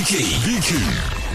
BK 0.00 0.12
BK 0.44 0.70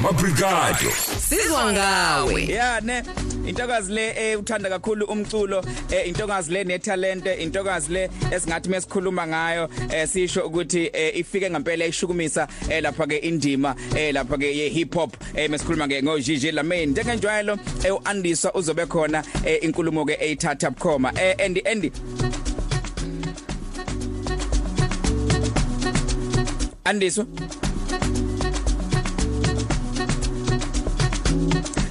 Mabrigado. 0.01 0.89
Sizwa 1.29 1.73
ngawe. 1.73 2.47
Yeah 2.47 2.81
ne 2.83 3.03
intokazi 3.47 3.93
le 3.93 4.07
eh, 4.31 4.39
uthanda 4.39 4.69
kakhulu 4.69 5.05
umculo 5.05 5.63
eh, 5.91 6.07
intokazi 6.07 6.51
le 6.51 6.63
netalente 6.63 7.33
intokazi 7.33 7.93
le 7.93 8.09
esingathi 8.31 8.69
mesikhuluma 8.69 9.27
ngayo 9.27 9.69
eh, 9.93 10.07
sisho 10.07 10.45
ukuthi 10.45 10.89
eh, 10.93 11.17
ifike 11.17 11.49
ngempela 11.49 11.85
ishukumisa 11.85 12.47
eh, 12.69 12.83
lapha 12.83 13.07
ke 13.07 13.17
indima 13.17 13.75
eh, 13.95 14.13
lapha 14.13 14.37
ke 14.37 14.57
ye 14.57 14.69
hip 14.69 14.93
hop 14.95 15.15
eh, 15.35 15.49
mesikhuluma 15.49 15.87
ke 15.87 16.03
ngo 16.03 16.19
Gigi 16.19 16.51
Lamin 16.51 16.89
njengenjwayelo 16.89 17.57
eh, 17.83 17.93
uandiswa 17.95 18.53
uzobe 18.55 18.85
khona 18.85 19.23
eh, 19.45 19.59
inkulumo 19.63 20.05
ke 20.05 20.17
eyithatha 20.19 20.71
bukhoma. 20.71 21.11
Eh, 21.21 21.35
Andy 21.45 21.61
Andy. 21.65 21.91
Andiswa 26.83 27.25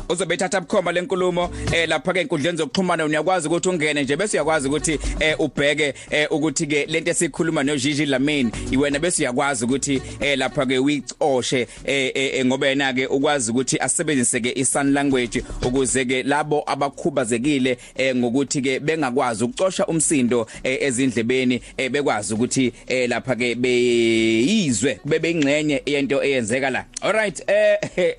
uzobe 0.08 0.34
ethatha 0.34 0.60
bukhoma 0.60 0.92
lenkulumo 0.92 1.50
eh 1.72 1.88
lapha 1.88 2.12
ke 2.12 2.20
enkundleni 2.20 2.58
zokuxhumana 2.58 3.04
uyakwazi 3.04 3.48
ukuthi 3.48 3.68
ungene 3.68 4.02
nje 4.02 4.16
bese 4.16 4.36
uyakwazi 4.36 4.68
ukuthi 4.68 4.98
eh 5.20 5.40
ubheke 5.40 5.94
eh 6.10 6.26
ukuthi 6.30 6.66
ke 6.66 6.86
lento 6.86 7.10
esikhuluma 7.10 7.62
no 7.62 7.76
Gigi 7.76 8.06
Lamin 8.06 8.52
iwena 8.70 8.98
bese 8.98 9.22
uyakwazi 9.22 9.64
ukuthi 9.64 10.02
eh 10.20 10.38
lapha 10.38 10.66
ke 10.66 10.78
uyicoshe 10.78 11.66
eh, 11.84 12.10
eh 12.14 12.46
ngoba 12.46 12.66
yena 12.66 12.92
ke 12.92 13.06
ukwazi 13.06 13.50
ukuthi 13.50 13.78
asebenzise 13.78 14.40
ke 14.40 14.52
isign 14.56 14.92
language 14.92 15.44
ukuze 15.62 16.04
ke 16.04 16.22
labo 16.22 16.62
abakhubazekile 16.66 17.78
eh 17.94 18.16
ngokuthi 18.16 18.62
ke 18.62 18.80
bengakwazi 18.80 19.44
ukucosha 19.44 19.86
umsindo 19.86 20.46
eh, 20.62 20.78
ezindlebeni 20.82 21.60
eh, 21.76 21.90
bekwazi 21.90 22.34
ukuthi 22.34 22.72
eh 22.86 23.08
lapha 23.08 23.36
ke 23.36 23.54
beyizwe 23.54 24.94
kube 24.94 25.18
beyingxenye 25.18 25.82
yento 25.86 26.22
eyenzeka 26.22 26.70
la. 26.70 26.84
Alright 27.00 27.42
eh 27.46 27.78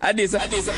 adisa 0.00 0.42
adisa. 0.42 0.72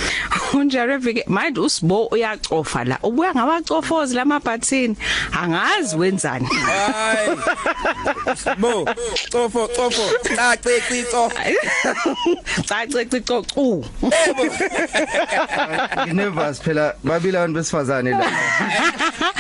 Unjare 0.52 0.96
vike 0.98 1.24
manje 1.26 1.60
usibo 1.60 2.06
uyacofa 2.06 2.84
la? 2.84 2.98
Ubuya 3.02 3.34
ngabacofozi 3.34 4.14
lamabhathini 4.14 4.96
angazi 5.32 5.96
wenzani. 5.96 6.46
Hayi. 6.46 7.36
Bo 8.58 8.84
cofo 9.30 9.68
cofo. 9.68 10.02
Cace 10.36 10.80
cico 10.88 11.32
cha 12.66 12.86
cece 12.86 13.20
cocu 13.20 13.84
nervous 16.12 16.60
phela. 16.60 16.94
Babili 17.04 17.36
abantu 17.36 17.58
besifazane 17.60 18.10
la. 18.10 18.26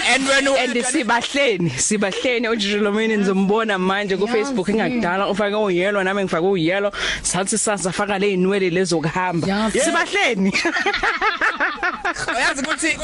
And 0.08 0.28
when 0.28 0.46
and 0.46 0.84
sibahleni 0.84 1.70
sibahleni. 1.70 2.48
uJilomini 2.48 3.16
nizombona 3.16 3.78
manje 3.78 4.16
ku 4.16 4.26
Facebook 4.26 4.68
ingakudala 4.68 5.28
ufake 5.28 5.54
uyellow 5.54 6.02
nami 6.02 6.24
ngifake 6.24 6.46
uyellow. 6.46 6.92
Sathi 7.22 7.58
sasafaka 7.58 8.18
le 8.18 8.32
inwele 8.32 8.70
lezo 8.70 9.00
kuhamba. 9.00 9.70
Sibahleni. 9.70 10.52
uyazi 12.36 12.62
ukuthi 12.62 12.96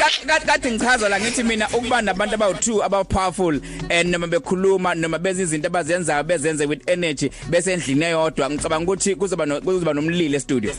kade 0.46 0.70
ngichaza 0.72 1.08
la 1.08 1.20
ngithi 1.20 1.42
mina 1.42 1.68
ukuba 1.68 2.02
nabantu 2.02 2.36
abawu2 2.36 2.84
aba 2.84 3.04
powerful 3.04 3.60
and 3.90 4.08
noma 4.08 4.26
bekhuluma 4.26 4.94
noma 4.94 5.18
benza 5.18 5.42
izinto 5.42 5.66
abazenzayo 5.66 6.24
bezenze 6.24 6.66
with 6.66 6.88
energy 6.88 7.30
bese 7.50 7.72
endlini 7.72 8.04
eyodwa 8.04 8.50
ngicabanga 8.50 8.84
ukuthi 8.84 9.14
kuzoba 9.14 9.46
kuzoba 9.60 9.94
nomlilo 9.94 10.36
e 10.36 10.40
studio 10.40 10.72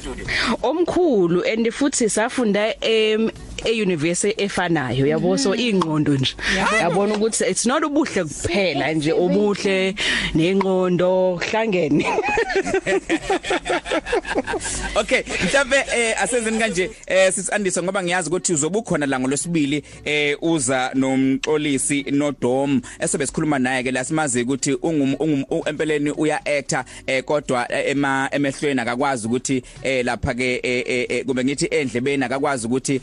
omkhulu 0.63 1.43
and 1.45 1.71
futhi 1.71 2.09
safunda 2.09 2.75
em 2.81 3.31
euniversity 3.65 4.43
efanayo. 4.43 5.05
Yabo 5.07 5.37
so 5.37 5.55
ingqondo 5.55 6.17
nje. 6.17 6.35
Yabona 6.81 7.15
ukuthi 7.15 7.49
it's 7.49 7.65
not 7.65 7.83
ubuhle 7.83 8.23
kuphela 8.23 8.93
nje 8.93 9.11
ubuhle 9.13 9.95
nengqondo 10.35 11.39
hlangene. 11.41 12.05
Okay 14.95 15.23
mhlambe 15.45 15.75
eh 15.95 16.23
asenzeni 16.23 16.59
kanje 16.59 16.91
eh 17.07 17.33
sisandisa 17.33 17.83
ngoba 17.83 18.03
ngiyazi 18.03 18.29
ukuthi 18.29 18.53
uzobukhona 18.53 19.05
la 19.05 19.19
ngolwesibili 19.19 19.83
eh 20.05 20.37
uza 20.41 20.91
nomxolisi 20.93 22.05
noDom 22.11 22.81
esobe 22.99 23.27
sikhuluma 23.27 23.59
naye 23.59 23.83
ke 23.83 23.91
la 23.91 24.03
simazi 24.03 24.41
ukuthi 24.41 24.73
ungum 24.73 25.45
empeleni 25.65 26.11
uya 26.11 26.45
actor 26.45 26.83
eh 27.07 27.23
kodwa 27.23 27.71
ema 27.71 28.29
emehlweni 28.31 28.81
akakwazi 28.81 29.27
ukuthi 29.27 29.63
eh 29.83 30.05
lapha 30.05 30.33
ke 30.33 31.23
kube 31.25 31.43
ngithi 31.43 31.65
endlebeni 31.65 32.23
akakwazi 32.23 32.67
ukuthi 32.67 33.01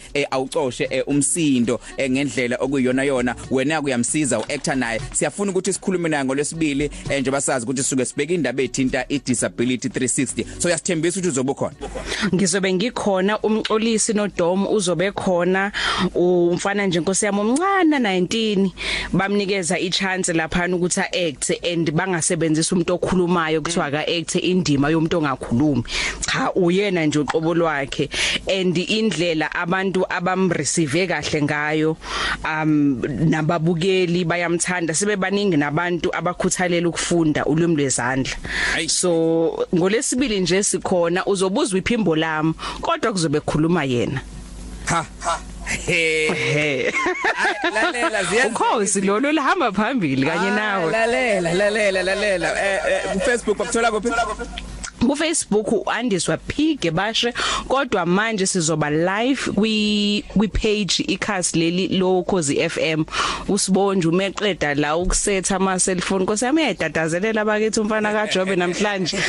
awucoshe 0.50 1.05
umsindo 1.06 1.81
ngendlela 2.11 2.56
okuyiyona 2.56 3.05
yona. 3.05 3.34
Wena 3.50 3.83
kuyamsiza 3.83 4.38
uactor 4.38 4.77
naye. 4.77 5.00
Siyafuna 5.12 5.50
ukuthi 5.50 5.72
sikhulume 5.72 6.09
naye 6.09 6.25
ngolwesibili 6.25 6.91
njengoba 7.06 7.41
sazi 7.41 7.65
ukuthi 7.65 7.83
suke 7.83 8.05
sibeka 8.05 8.34
indaba 8.34 8.62
ethinta 8.62 9.05
idisability 9.09 9.88
360 9.88 10.44
so 10.59 10.69
yasithembisa 10.69 11.21
ukuthi 11.21 11.28
uzobukhona 11.28 11.75
ngizobe 12.34 12.72
ngikhona 12.72 13.38
umxolisi 13.38 14.12
noDom 14.12 14.66
uzobe 14.66 15.12
khona. 15.12 15.72
Umfana 16.15 16.87
nje 16.87 16.99
inkosi 16.99 17.25
yami 17.27 17.41
omncane 17.41 17.99
19 17.99 18.71
bamnikeza 19.12 19.78
ichance 19.78 20.32
lapha 20.32 20.69
ukuthi 20.69 21.00
act 21.00 21.50
and 21.72 21.91
bangasebenzisa 21.93 22.75
umuntu 22.75 22.94
okhulumayo 22.94 23.62
kuthiwa 23.62 23.91
ka 23.91 24.00
act 24.00 24.34
indima 24.34 24.91
yomuntu 24.91 25.19
ongakhulumi. 25.19 25.84
Cha 26.21 26.53
uyena 26.55 27.06
nje 27.06 27.19
uqobo 27.19 27.55
lwakhe. 27.55 28.09
And 28.49 28.77
indlela 28.77 29.53
abantu 29.55 30.06
abamreceive 30.40 31.06
kahle 31.06 31.42
ngayo. 31.42 31.96
Um 32.44 33.02
nababukeli 33.28 34.24
bayamthanda 34.24 34.94
sibe 34.94 35.16
baningi 35.16 35.56
nabantu 35.56 36.10
abakhuthalela 36.14 36.88
ukufunda 36.88 37.44
ulimi 37.44 37.76
lwezandla. 37.76 38.36
So 38.88 39.66
ngolesibili 39.74 40.40
nje 40.40 40.62
sikhona 40.62 41.26
uzobuzwa 41.26 41.78
iphimbo 41.78 42.16
lami 42.16 42.54
kodwa 42.80 43.12
kuzobe 43.12 43.40
kukhuluma 43.40 43.84
yena. 43.84 44.20
Ha 44.86 45.06
Hey 45.86 46.90
lalela 47.72 48.24
ziyazi 48.30 48.48
ukhosi 48.48 49.00
lolo 49.00 49.32
lihamba 49.32 49.72
phambili 49.72 50.26
kanye 50.26 50.50
nawe. 50.50 50.92
lalela 50.92 51.54
lalela 51.54 52.02
lalela. 52.02 52.48
Eh 52.58 53.12
ku 53.12 53.20
Facebook 53.20 53.58
bakuthola 53.58 53.90
kuphi? 53.90 54.10
Ku 55.06 55.16
Facebook 55.16 55.72
uandiswa 55.72 56.37
phige 56.37 56.91
bashe 56.91 57.34
kodwa 57.69 58.06
manje 58.06 58.47
sizoba 58.47 58.91
live 58.91 59.53
kwi 59.53 60.25
kwi 60.28 60.49
page 60.49 61.05
ikhasi 61.06 61.59
leli 61.59 61.88
lo 61.88 62.22
Khosi 62.22 62.69
FM 62.69 63.05
usibonje 63.49 64.09
umeqeda 64.09 64.75
la 64.75 64.97
ukusetha 64.97 65.56
ama 65.56 65.78
cellphone 65.78 66.27
kose 66.27 66.47
yami 66.47 66.62
yadadazelela 66.62 67.44
bakithi 67.44 67.81
umfana 67.81 68.12
kaJobe 68.12 68.56
namhlanje. 68.56 69.19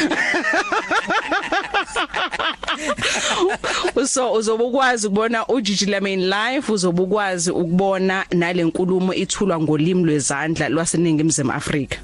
So 4.06 4.34
uzobukwazi 4.34 5.08
ukubona 5.08 5.48
uJiji 5.48 5.86
Lamin 5.86 6.30
live 6.30 6.72
uzobukwazi 6.72 7.52
ukubona 7.52 8.26
nalenkulumo 8.32 9.14
ithulwa 9.14 9.60
ngolimi 9.60 10.04
lwezandla 10.04 10.70
lwaseningimzima 10.70 11.56
Afrika. 11.56 11.98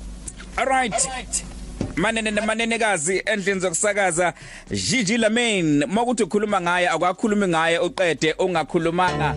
Alright 0.57 0.93
manene 1.97 2.31
nemanenekazi 2.31 3.21
endlini 3.25 3.59
zokusakaza 3.59 4.33
Gigi 4.71 5.17
Lamin 5.17 5.85
makuthi 5.87 6.23
ukhuluma 6.23 6.61
ngaye 6.61 6.89
akwakhulumi 6.89 7.47
ngaye 7.47 7.79
uqede 7.79 8.33
ungakhulumanga 8.39 9.35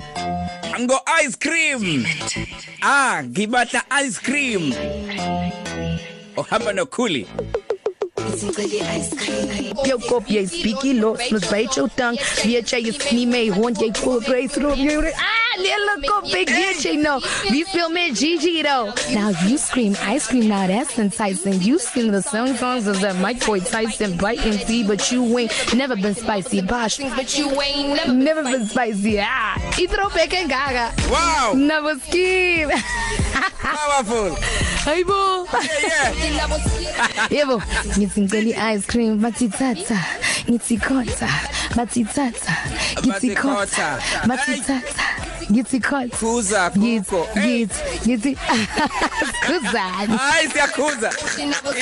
ngo 0.81 1.01
ice 1.25 1.37
cream. 1.37 2.05
Ah 2.83 3.23
ngibadla 3.25 3.83
ice 4.05 4.19
cream. 4.23 4.73
Ohamba 6.37 6.73
nokhuli. 6.73 7.27
Jou 9.85 9.99
kop, 10.09 10.25
jy 10.31 10.41
is 10.47 10.55
bietjie 10.63 10.95
los, 11.01 11.21
mos 11.33 11.45
byt 11.51 11.75
jou 11.77 11.89
tang. 11.97 12.17
Weet 12.47 12.71
jy 12.73 12.81
jy 12.87 12.95
is 12.95 13.13
nie 13.13 13.27
my 13.27 13.49
hond, 13.53 13.77
jy 13.83 13.91
voel 14.01 14.21
grace 14.25 14.57
roep 14.63 14.79
jy. 14.81 14.97
Ah, 15.13 15.50
lille 15.65 15.95
kop, 16.09 16.25
big 16.33 16.49
jy 16.81 16.97
nou. 17.01 17.21
Wie 17.51 17.65
speel 17.65 17.91
met 17.91 18.17
Gigi 18.17 18.63
though? 18.63 18.93
Now 19.13 19.31
you 19.47 19.59
scream 19.59 19.95
ice 20.03 20.27
cream 20.27 20.49
now 20.49 20.67
that's 20.67 20.99
enticing. 20.99 21.61
You 21.63 21.79
sing 21.79 22.11
the 22.13 22.23
same 22.23 22.57
songs 22.57 22.87
as 22.89 23.01
that 23.01 23.17
Mike 23.17 23.45
Boy 23.45 23.61
Tyson 23.61 24.17
bite 24.17 24.45
and 24.45 24.59
see 24.67 24.83
but 24.87 25.11
you 25.13 25.23
ain't 25.39 25.53
never 25.75 25.97
been 25.97 26.15
spicy. 26.15 26.61
Bosh, 26.63 26.99
But 26.99 27.37
you 27.39 27.49
ain't 27.61 27.95
never 27.95 28.13
never 28.13 28.43
been 28.43 28.67
spicy. 28.67 29.19
Ah, 29.21 29.55
Itro 29.77 30.09
peke 30.11 30.49
gaga. 30.49 30.93
wow 31.11 31.53
never 31.57 31.99
scheme. 32.01 32.71
powerful 33.61 34.31
Hayibo. 34.85 35.47
yeah 35.53 36.13
yeah 36.25 36.57
Yebo, 37.31 37.61
ngicela 37.97 38.57
ice 38.73 38.87
cream 38.87 39.21
bathi 39.21 39.49
thatha. 39.49 39.97
Ngithi 40.49 40.77
khotha, 40.79 41.29
bathi 41.77 42.05
thatha. 42.05 42.55
Ngithi 45.51 45.81
khotha. 45.81 46.17
Khuza 46.17 46.71
hey 47.35 47.67
ngithi 47.67 47.67
ngithi 48.07 48.37
kuzani. 49.47 50.17
hayi 50.17 50.49
siyakhuza 50.49 51.11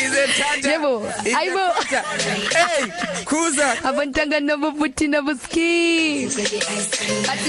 izethanda 0.05 0.71
Yebo, 0.71 0.93
hayibo. 1.35 1.65
hey 2.57 2.85
khuza 3.25 3.67
Abantanga 3.85 4.41
nabo 4.41 4.73
futhi 4.73 5.09
nabo 5.09 5.35
ski. 5.35 6.29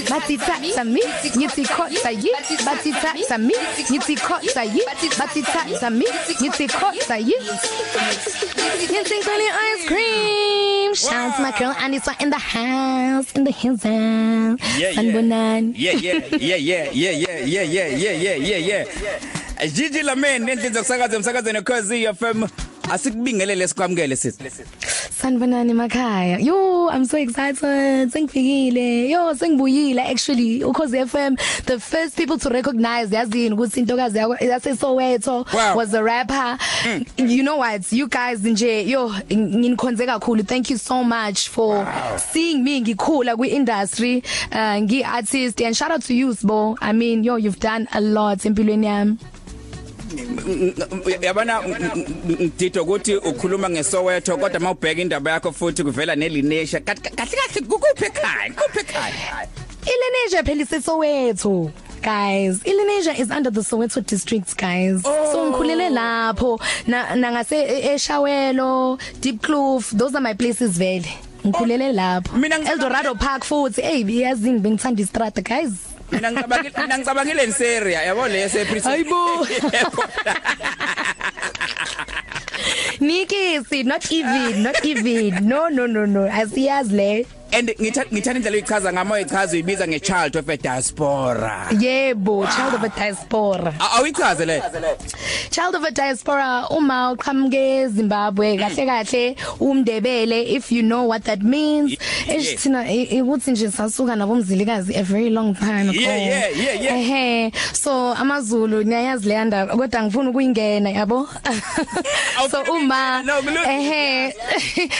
Bathi 0.09 0.37
thatha 0.37 0.83
mi, 0.83 1.01
ngithi 1.37 1.63
khotha 1.65 2.11
yi. 2.11 2.31
Bathi 2.65 2.91
thatha 2.91 3.37
mi, 3.37 3.53
ngithi 3.89 4.15
khotha 4.17 4.63
yi. 4.63 4.81
Bathi 5.17 5.41
thatha 5.41 5.89
mi, 5.89 6.05
ngithi 6.41 6.67
khotha 6.67 7.17
yi. 7.17 7.35
Ngithi 8.91 9.15
ngicela 9.19 9.47
ice 9.71 9.87
cream. 9.87 10.58
Shout 10.95 11.35
to 11.35 11.41
my 11.41 11.51
girl 11.59 11.73
Anissa 11.73 12.13
in 12.21 12.29
the 12.29 12.37
house 12.39 13.31
in 13.35 13.43
the 13.43 13.51
hills 13.51 13.85
Yeah, 13.85 14.55
yeah. 14.79 14.93
sanibonani 14.95 15.73
yeah 15.77 15.93
yeah 15.93 16.21
yeah 16.39 16.55
yeah 16.57 16.89
yeah 16.93 17.11
yeah 17.11 17.39
yeah 17.45 17.87
yeah 17.87 18.11
yeah 18.11 18.35
yeah 18.35 18.57
yeah 18.57 18.85
yeah 19.03 19.67
Gigi 19.73 20.01
Lamen 20.03 20.49
endlini 20.49 20.73
zokusakaza 20.73 21.15
emsakazweni 21.15 21.61
cause 21.61 22.13
FM 22.13 22.43
asikubingelele 22.91 23.67
sikwamukele 23.67 24.15
sithi 24.15 24.43
sanibonani 25.21 25.71
emakhaya 25.71 26.39
yo 26.39 26.89
i'm 26.93 27.05
so 27.05 27.17
excited. 27.17 28.09
Sengifikile 28.11 29.09
yo 29.09 29.33
sengibuyile 29.35 30.01
actually. 30.01 30.59
Ukhoze 30.63 31.05
FM 31.05 31.35
the 31.65 31.79
first 31.79 32.15
people 32.15 32.37
to 32.37 32.49
recognize 32.49 33.15
yazini 33.15 33.51
ukuthi 33.55 33.79
intokazi 33.79 34.17
yase 34.17 34.75
Soweto 34.75 35.45
Wow. 35.53 35.75
was 35.75 35.93
a 35.93 36.01
rapper. 36.03 36.57
Mm. 36.83 37.29
you 37.29 37.43
know 37.43 37.57
what? 37.57 37.91
You 37.91 38.07
guys 38.07 38.39
nje 38.43 38.87
yo 38.89 39.09
nginikhonze 39.31 40.05
kakhulu. 40.05 40.43
Thank 40.47 40.69
you 40.69 40.77
so 40.77 41.03
much 41.03 41.49
for 41.49 41.75
wow. 41.83 42.17
seeing 42.17 42.63
me. 42.63 42.81
Ngikhula 42.81 43.35
kwi 43.35 43.47
industry 43.49 44.23
uh, 44.51 44.77
ngi 44.81 45.03
artist 45.05 45.61
and 45.61 45.75
shout 45.75 45.91
out 45.91 46.01
to 46.03 46.13
you 46.13 46.33
Sbo. 46.33 46.77
I 46.81 46.93
mean 46.93 47.23
yo 47.23 47.35
you've 47.35 47.59
done 47.59 47.87
a 47.93 48.01
lot 48.01 48.39
empilweni 48.45 48.85
yami. 48.85 49.17
Yabona 51.21 51.61
ngididwa 51.63 52.83
ukuthi 52.83 53.15
ukhuluma 53.15 53.69
ngeSoweto 53.69 54.37
kodwa 54.37 54.59
mawubheka 54.59 55.01
indaba 55.01 55.31
yakho 55.31 55.51
futhi 55.51 55.83
kuvela 55.83 56.15
nelinesha 56.15 56.79
kahle 56.79 57.09
kahle 57.15 57.61
kukuphi 57.67 58.05
ekhaya 58.05 58.51
kuphi 58.53 58.79
ekhaya? 58.79 59.47
Ilenesia 59.85 60.43
phela 60.43 60.61
iseSoweto 60.63 61.71
guys. 62.01 62.59
Ilenesia 62.63 63.19
is 63.19 63.29
under 63.31 63.49
the 63.51 63.61
Soweto 63.61 64.05
district 64.05 64.55
guys. 64.57 65.01
Oh. 65.05 65.31
so 65.31 65.51
ngikhulele 65.51 65.89
lapho 65.89 66.59
na 66.87 67.15
ngase 67.31 67.55
eShawelo 67.93 68.99
Deep 69.21 69.41
Kloof 69.41 69.91
those 69.97 70.15
are 70.15 70.21
my 70.21 70.33
places 70.33 70.77
vele. 70.77 71.07
Ngikhulele 71.45 71.93
lapho. 71.93 72.37
Mina 72.37 72.57
ngicabanga- 72.59 72.71
Eldorado 72.71 73.15
Park 73.15 73.43
futhi. 73.43 73.81
Hey 73.81 74.03
yazini 74.03 74.59
bengithanda 74.59 75.01
istrata 75.01 75.41
guys. 75.41 75.71
Mina 76.11 76.31
ngicabangile 76.31 76.73
mina 76.81 76.97
ngicabangile 76.97 77.47
nseria 77.47 78.01
yabo 78.03 78.27
le 78.27 78.39
yasepritz 78.41 78.83
Hayibo. 78.83 79.45
Nikisi 82.99 83.83
not 83.85 84.11
even 84.11 84.63
not 84.63 84.85
even. 84.85 85.47
No 85.47 85.69
no 85.69 85.87
no 85.87 86.05
no. 86.05 86.27
Asiyazi 86.31 86.95
le 86.95 87.25
and 87.51 87.69
ngithanda 87.79 88.09
ngithanda 88.13 88.39
indlela 88.39 88.55
uyichaza 88.57 88.93
ngamo 88.93 89.13
uyichaza 89.13 89.53
uyibiza 89.53 89.87
ngechild 89.87 90.35
of 90.37 90.49
a 90.49 90.57
diaspora. 90.57 91.67
Yebo 91.79 92.45
child 92.55 92.73
of 92.75 92.83
a 92.83 92.89
diaspora. 92.89 93.73
A- 93.79 93.97
awuyichaze 93.97 94.45
le. 94.45 94.61
Child 95.51 95.75
of 95.75 95.83
a 95.83 95.91
diaspora 95.91 96.67
uma 96.69 97.11
uqhamuke 97.11 97.57
eZimbabwe 97.83 98.57
kahle 98.57 98.85
kahle 98.85 99.35
umndebele 99.59 100.43
if 100.55 100.71
you 100.71 100.83
know 100.83 101.03
what 101.03 101.23
that 101.23 101.41
means. 101.41 101.91
Yeah. 102.27 102.37
esithina 102.37 102.83
ukuthi 103.23 103.51
nje 103.51 103.71
sasuka 103.71 104.15
nabo 104.15 104.35
mzilikazi 104.35 104.95
a 104.95 105.03
very 105.03 105.29
long 105.29 105.55
time 105.55 105.89
ago. 105.89 105.99
Yeah, 105.99 106.17
yeah, 106.17 106.57
yeah, 106.57 106.81
yeah. 106.81 106.99
ehe. 106.99 107.51
So 107.73 108.13
amazulu 108.13 108.83
niyayazi 108.83 109.27
le 109.29 109.45
ndaba 109.45 109.75
kodwa 109.77 110.03
ngifuna 110.03 110.29
ukuyingena 110.29 110.89
yabo? 110.89 111.27
So 112.49 112.57
Awufuni 112.57 112.69
uma 112.83 113.21
ukuyingena, 113.23 113.35
no, 113.35 113.41
kulungile. 113.41 113.75
ehe. 113.79 114.33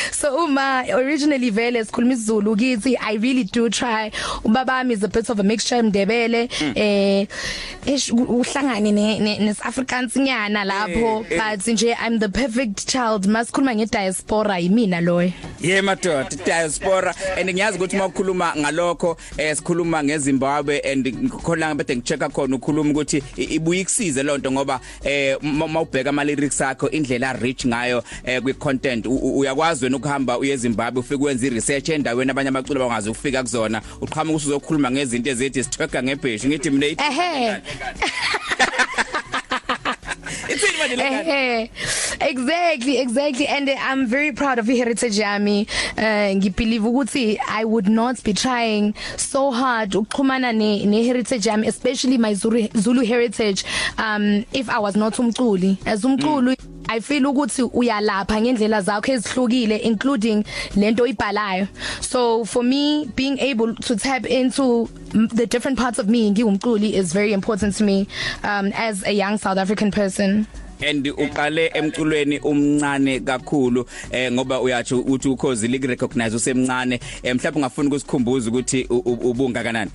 So 0.11 0.35
uma 0.45 0.83
originally 0.93 1.49
vele 1.49 1.85
sikhuluma 1.85 2.13
isiZulu 2.13 2.38
kithi 2.43 2.95
i 2.99 3.15
really 3.17 3.43
do 3.43 3.69
try. 3.69 4.11
Ubabami 4.43 4.93
is 4.93 5.03
a 5.03 5.07
bit 5.07 5.29
of 5.29 5.39
a 5.39 5.43
mixture 5.43 5.81
mdebele 5.83 6.49
eh 6.75 7.27
ish 7.85 8.11
uhlangane 8.11 8.91
ne 8.91 9.19
ne- 9.19 9.37
nesAfrikaans 9.39 10.15
nyana 10.15 10.63
lapho. 10.65 11.25
Eh, 11.29 11.37
eh. 11.37 11.55
but 11.55 11.67
nje 11.67 11.95
i'm 12.05 12.19
the 12.19 12.29
perfect 12.29 12.87
child. 12.87 13.25
Masikhuluma 13.27 13.75
ngediaspora 13.75 14.59
yimina 14.59 15.01
loyo. 15.01 15.31
Yeah 15.61 15.81
madoda 15.83 16.29
diaspora. 16.45 17.13
And 17.37 17.49
ngiyazi 17.49 17.77
ukuthi 17.77 17.97
mawukhuluma 17.97 18.53
ngalokho 18.57 19.17
eh 19.37 19.55
sikhuluma 19.55 20.03
ngeZimbabwe 20.03 20.79
and 20.91 21.05
ngikhona 21.07 21.75
bede 21.75 21.95
ngichecka 21.95 22.29
khona 22.29 22.55
ukhuluma 22.55 22.91
ukuthi 22.91 23.23
i- 23.37 23.43
ibuye 23.55 23.81
ikusize 23.81 24.23
lonto 24.23 24.51
ngoba 24.51 24.79
eh 25.03 25.37
ma- 25.41 25.67
mawubheka 25.67 26.09
ama 26.09 26.23
lyrics 26.23 26.61
akho 26.61 26.89
indlela 26.89 27.33
rich 27.33 27.65
ngayo 27.65 28.03
eh 28.25 28.41
kwi 28.41 28.53
content 28.53 29.05
u- 29.05 29.11
u- 29.15 29.39
uyakwazi 29.39 29.85
wena 29.85 29.97
ukuhamba 29.97 30.37
uye 30.37 30.53
eZimbabwe 30.53 30.99
ufike 30.99 31.23
wenza 31.23 31.47
i 31.47 31.49
research 31.49 31.89
endaweni 31.89 32.28
abanye 32.31 32.49
abaculi 32.49 32.79
bangazi 32.79 33.09
ukufika 33.09 33.43
kuzona 33.43 33.81
uqhamuka 34.01 34.37
usuzokhuluma 34.37 34.91
ngezinto 34.91 35.29
ezithi 35.29 35.63
sithweka 35.63 36.03
ngebheshi 36.03 36.47
ngithi 36.47 36.69
mina 36.69 36.85
ithi- 36.87 37.03
ehe. 37.11 37.61
Ithini 40.49 40.77
manje 40.79 40.95
le 40.95 41.03
ngane? 41.11 41.27
Eh, 41.29 41.67
exactly 42.21 42.97
exactly 42.99 43.47
and 43.47 43.69
uh, 43.69 43.75
I'm 43.79 44.05
very 44.07 44.31
proud 44.31 44.59
of 44.59 44.65
heritage 44.67 45.17
yami. 45.19 45.67
Uh, 45.97 46.35
ngibelieve 46.35 46.81
ukuthi 46.83 47.37
I 47.47 47.65
would 47.65 47.87
not 47.87 48.23
be 48.23 48.33
trying 48.33 48.93
so 49.17 49.51
hard 49.51 49.91
ukuxhumana 49.91 50.53
ne, 50.55 50.85
ne 50.85 51.03
heritage 51.03 51.45
yami 51.45 51.67
especially 51.67 52.17
my 52.17 52.33
Zulu, 52.33 52.67
Zulu 52.75 53.05
heritage. 53.05 53.63
Um 53.97 54.45
if 54.53 54.69
I 54.69 54.79
was 54.79 54.95
not 54.95 55.13
umculi. 55.15 55.77
As 55.85 56.03
umculi 56.03 56.55
mm. 56.55 56.68
I 56.89 56.99
feel 56.99 57.23
ukuthi 57.23 57.63
uyalapha 57.63 58.41
ngendlela 58.41 58.81
zakho 58.81 59.11
ezihlukile 59.11 59.77
including 59.77 60.43
lento 60.75 61.05
ibhalayo 61.05 61.67
so 62.01 62.43
for 62.45 62.63
me 62.63 63.05
being 63.15 63.37
able 63.39 63.75
to 63.75 63.95
tap 63.95 64.25
into 64.25 64.89
the 65.11 65.45
different 65.45 65.77
parts 65.77 65.99
of 65.99 66.07
me 66.07 66.31
ngiwumculi 66.31 66.93
is 66.93 67.13
very 67.13 67.31
important 67.31 67.75
to 67.75 67.83
me 67.83 68.07
um 68.43 68.71
as 68.73 69.03
a 69.03 69.11
young 69.11 69.37
South 69.37 69.57
African 69.57 69.91
person. 69.91 70.47
And 70.87 71.05
uqale 71.05 71.71
emculweni 71.73 72.39
umncane 72.39 73.19
kakhulu 73.19 73.85
eh 74.11 74.31
ngoba 74.31 74.61
uyathi 74.61 74.93
uthi 74.95 75.27
ukhozi 75.29 75.67
lik 75.67 75.83
recognize 75.85 76.35
usemncane. 76.35 76.99
Eh, 77.23 77.35
mhlawumbe 77.35 77.59
ungafuna 77.59 77.87
ukusikhumbuza 77.87 78.49
ukuthi 78.49 78.85
ubunga 78.89 79.63
kanani? 79.63 79.91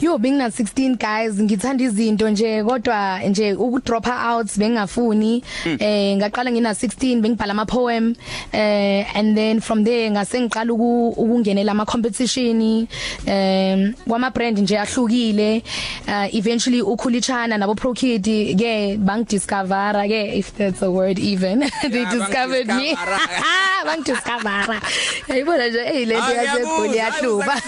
Yo 0.00 0.18
bengina 0.18 0.48
16 0.48 0.96
guys. 0.96 1.40
Ngithanda 1.40 1.84
izinto 1.84 2.30
nje 2.30 2.64
kodwa 2.64 3.20
nje 3.28 3.52
ukudrop 3.54 4.06
out 4.06 4.46
bengafuni. 4.58 5.42
Eh 5.78 6.16
ngaqala 6.16 6.52
ngina 6.52 6.70
16 6.74 7.20
bengibhala 7.20 7.52
ama 7.52 7.66
poem 7.66 8.14
eh 8.52 9.06
and 9.16 9.36
then 9.36 9.60
from 9.60 9.84
there 9.84 10.10
ngase 10.10 10.40
ngiqala 10.40 10.72
uku- 10.72 11.14
ukungenela 11.16 11.72
ama 11.72 11.84
competition 11.86 12.86
eh 13.26 13.92
kwama 14.08 14.30
brand 14.30 14.58
nje 14.58 14.78
ahlukile. 14.78 15.62
Uh, 16.08 16.34
eventually 16.34 16.82
ukhulichana 16.82 17.58
nabo 17.58 17.74
Pro 17.74 17.92
Kid 17.94 18.24
ke 18.58 18.96
bangidiscover 18.98 20.03
ke 20.06 20.36
if 20.38 20.56
that's 20.56 20.82
a 20.82 20.90
word 20.90 21.18
even. 21.18 21.60
They 21.82 22.04
discovered 22.04 22.66
me. 22.68 22.94
bangidiscovera. 22.94 23.84
bangidiscover 23.84 24.80
yayibona 25.28 25.68
nje 25.68 25.84
hey 25.84 26.04
lento 26.04 26.26
ngiyakuzwa, 26.26 26.96
yahluba 26.96 27.62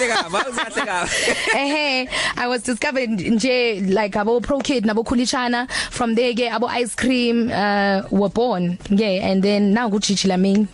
ehe 1.56 2.08
i 2.36 2.46
was 2.48 2.62
discovered 2.62 3.10
nje 3.20 3.80
like 3.80 4.18
abo 4.18 4.40
pro 4.40 4.58
kid 4.58 4.84
nabo 4.86 5.02
khulichana 5.02 5.66
from 5.90 6.14
there 6.14 6.34
ke 6.34 6.50
abo 6.50 6.68
ice 6.68 6.94
cream 6.96 7.50
uh 7.50 8.02
were 8.10 8.32
born 8.32 8.78
yeah 8.90 9.30
and 9.30 9.42
then 9.42 9.72
now 9.74 9.88
kuJiji 9.88 10.28
Lamine 10.28 10.66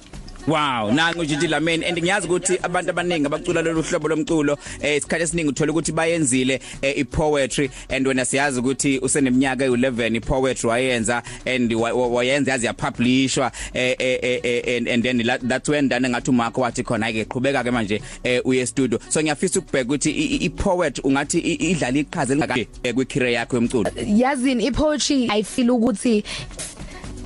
Wow 0.47 0.91
nangu 0.93 1.25
Gigi 1.25 1.47
Lamen 1.49 1.85
and 1.85 1.99
ngiyazi 1.99 2.27
ukuthi 2.27 2.59
abantu 2.63 2.91
abaningi 2.91 3.27
abacula 3.27 3.63
lolu 3.63 3.83
hlobo 3.83 4.09
lomculo 4.09 4.59
eh 4.83 4.97
isikhathi 4.97 5.23
esiningi 5.23 5.49
uthola 5.49 5.73
ukuthi 5.73 5.93
bayenzile 5.93 6.61
eh, 6.83 6.95
i 6.99 7.05
poetry 7.05 7.71
and 7.89 8.07
wena 8.09 8.25
siyazi 8.25 8.61
ukuthi 8.61 8.99
useneminyaka 8.99 9.67
u11 9.67 10.17
i 10.17 10.21
poetry 10.21 10.69
wayenza 10.69 11.23
and 11.47 11.73
wa- 11.73 11.93
wa- 11.93 12.09
wayenza 12.09 12.51
yazi 12.53 12.67
yapublishwa 12.67 13.53
eh, 13.75 13.95
eh, 13.99 14.19
eh, 14.23 14.41
eh, 14.43 14.77
and 14.77 14.89
and 14.89 15.03
then 15.05 15.23
la- 15.23 15.39
that's 15.39 15.69
when 15.69 15.89
dane 15.89 16.09
ngathi 16.09 16.31
umakho 16.31 16.61
wathi 16.61 16.83
khona 16.83 17.13
ke 17.13 17.25
qhubeka 17.25 17.63
ke 17.65 17.71
manje 17.71 18.03
eh, 18.25 18.41
uye 18.45 18.67
studio. 18.67 18.99
So 19.09 19.21
ngiyafisa 19.23 19.61
ukubheka 19.61 19.85
ukuthi 19.89 20.11
i- 20.11 20.27
i 20.37 20.45
i- 20.47 20.51
poet 20.51 20.99
ungathi 21.05 21.39
i- 21.39 21.71
idlala 21.71 21.99
iqhaza 21.99 22.35
elingaka 22.35 22.55
kwi 22.95 23.05
career 23.07 23.33
yakho 23.33 23.57
yomculo? 23.57 23.91
Yazini 24.07 24.65
ipoetry 24.67 25.29
i 25.31 25.43
feel 25.43 25.71
ukuthi 25.71 26.25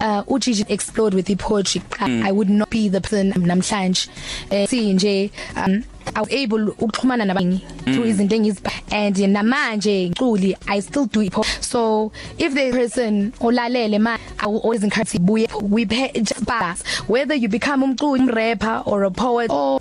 uh 0.01 0.23
uJiji 0.27 0.65
explode 0.69 1.15
with 1.15 1.27
the 1.27 1.37
poetry. 1.37 1.81
Mm. 2.01 2.25
i 2.27 2.33
would 2.33 2.51
not 2.51 2.71
be 2.71 2.89
the 2.89 3.01
person 3.01 3.33
namhlanje. 3.33 4.09
Eh 4.51 4.67
si 4.69 4.93
nje 4.93 5.31
um 5.57 5.83
I 6.15 6.21
was 6.21 6.31
able 6.31 6.71
ukuxhumana 6.79 7.25
nabangi 7.27 7.61
through 7.85 8.07
izinto 8.07 8.37
engizibha 8.37 8.71
and 8.93 9.17
namanje 9.17 10.11
ngiculi 10.11 10.57
I 10.69 10.81
still 10.81 11.07
do 11.07 11.21
it 11.23 11.35
so 11.61 12.13
if 12.39 12.55
the 12.55 12.71
person 12.71 13.33
olalele 13.41 13.99
ma 14.01 14.17
I 14.39 14.47
will 14.47 14.61
always 14.61 14.85
encourage 14.85 15.19
buye 15.19 15.49
we 15.63 15.85
pass 15.85 16.83
whether 17.09 17.35
you 17.35 17.49
become 17.49 17.83
umculi 17.83 18.33
rapper 18.33 18.83
or 18.87 19.03
a 19.05 19.11
poet 19.11 19.51
or 19.51 19.81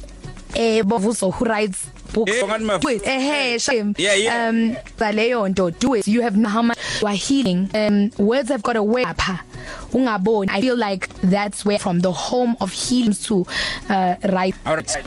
eh 0.55 0.81
bovuso 0.81 1.31
who 1.34 1.45
writes 1.45 1.88
books. 2.13 2.31
Eh, 2.31 2.77
Do 2.79 2.88
it. 2.89 3.01
eh 3.05 3.57
shame. 3.57 3.93
Yeah, 3.98 4.13
yeah. 4.15 4.48
um 4.50 4.75
zaleyo 4.98 5.48
nto 5.50 5.69
do 5.79 5.95
it. 5.95 6.07
You 6.07 6.22
have 6.22 6.38
no 6.38 6.48
how 6.50 6.62
much 6.62 6.79
you 7.01 7.07
are 7.07 7.13
healing. 7.15 7.69
Um 7.74 8.10
words 8.17 8.50
have 8.50 8.63
got 8.63 8.77
a 8.77 8.84
way 8.84 9.03
apha 9.03 9.41
ungaboni. 9.93 10.50
I 10.51 10.62
feel 10.62 10.77
like 10.77 11.10
that's 11.22 11.65
where 11.65 11.79
from 11.79 12.00
the 12.01 12.12
home 12.12 12.55
of 12.60 12.72
healing 12.72 13.13
to 13.13 13.45
uh 13.89 14.15
right. 14.34 14.55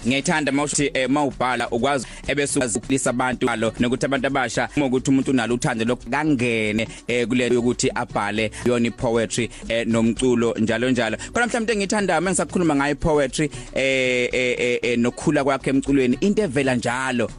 Ngiyithanda 0.06 0.52
mawuthi 0.52 0.90
eh, 0.94 1.08
mawubhala 1.10 1.68
ukwazi 1.70 2.06
ebese 2.26 2.58
ukulisa 2.58 3.10
abantu 3.10 3.46
lo 3.56 3.72
nokuthi 3.80 4.06
abantu 4.06 4.26
abasha 4.26 4.68
uma 4.76 4.86
ukuthi 4.86 5.10
umuntu 5.10 5.30
unalo 5.30 5.54
uthando 5.54 5.84
lokangene 5.84 6.88
eh, 7.06 7.26
kule 7.26 7.48
yokuthi 7.48 7.90
abhale 7.94 8.50
yona 8.64 8.90
poetry 8.90 9.50
eh, 9.68 9.86
nomculo 9.86 10.54
njalo 10.58 10.90
njalo. 10.90 11.16
Kodwa 11.32 11.46
mhlawumbe 11.46 11.76
ngithanda 11.76 12.20
mengisakhuluma 12.20 12.74
ngayo 12.76 12.94
poetry 12.94 13.50
eh, 13.74 14.28
eh, 14.32 14.56
eh, 14.58 14.78
eh 14.82 14.98
nokhula 14.98 15.44
kwakhe 15.44 15.70
emculweni 15.70 16.18
into 16.20 16.42
evela 16.42 16.74
njalo. 16.74 17.30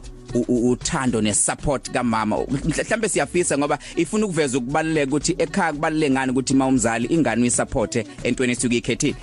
Uthando 0.48 1.20
nesupport 1.20 1.90
kamama. 1.90 2.36
Mhlawumbe 2.64 3.08
siyafisa 3.08 3.58
ngoba 3.58 3.78
ifuna 3.96 4.26
ukuveza 4.26 4.58
ukubaluleka 4.58 5.06
ukuthi 5.08 5.34
ekhaya 5.38 5.72
kubaluleke 5.72 6.12
ngani 6.12 6.32
ukuthi 6.32 6.54
mawumzali 6.54 7.06
ingane 7.06 7.42
uyisupport 7.42 7.96
entweni 8.22 8.52
esuke 8.52 8.76
ikhethile 8.76 9.16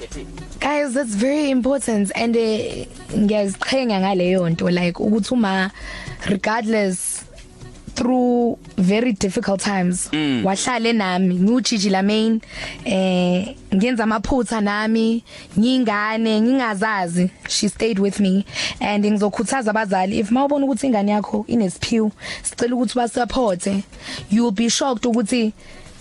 guys 0.60 0.94
that's 0.94 1.16
very 1.16 1.50
important 1.50 2.12
and 2.16 2.36
uh, 2.36 3.20
ngiyaziqhenya 3.20 4.00
ngaleyo 4.00 4.50
nto 4.50 4.70
like 4.70 5.04
ukuthi 5.04 5.34
uma 5.34 5.72
regardless 6.26 7.16
through 7.98 8.60
very 8.77 9.12
difficult 9.12 9.60
times. 9.60 10.10
Mm. 10.12 10.46
wahlale 10.46 10.94
nami 10.94 11.36
ngujiji 11.36 11.89
la 11.89 12.04
main 12.04 12.42
eh 12.86 13.56
ngenza 13.74 14.04
amaphutha 14.04 14.62
nami 14.62 15.24
ngingane 15.58 16.42
ngingazazi. 16.42 17.30
She 17.50 17.68
stayed 17.68 18.00
with 18.00 18.20
me. 18.20 18.46
And 18.80 19.04
ngizokhuthaza 19.04 19.72
abazali 19.72 20.20
if 20.20 20.30
mawubona 20.30 20.66
ukuthi 20.66 20.88
ingane 20.88 21.12
yakho 21.12 21.46
inesiphiwo 21.48 22.12
sicela 22.44 22.75
ukuthi 22.75 22.96
basupporte. 22.96 23.84
You 24.30 24.44
will 24.44 24.51
be 24.51 24.70
shocked 24.70 25.06
ukuthi 25.06 25.54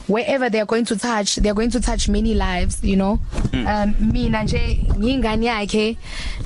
wherever 0.08 0.50
they 0.50 0.60
are 0.60 0.66
going 0.66 0.84
to 0.84 0.96
touch 0.96 1.36
they 1.36 1.50
are 1.50 1.54
going 1.54 1.70
to 1.70 1.80
touch 1.80 2.08
many 2.08 2.34
lives 2.34 2.78
you 2.82 2.96
know 2.96 3.18
mm. 3.52 3.66
um 3.66 4.12
mina 4.12 4.42
nje 4.42 4.80
ngingane 4.98 5.46
yakhe 5.46 5.96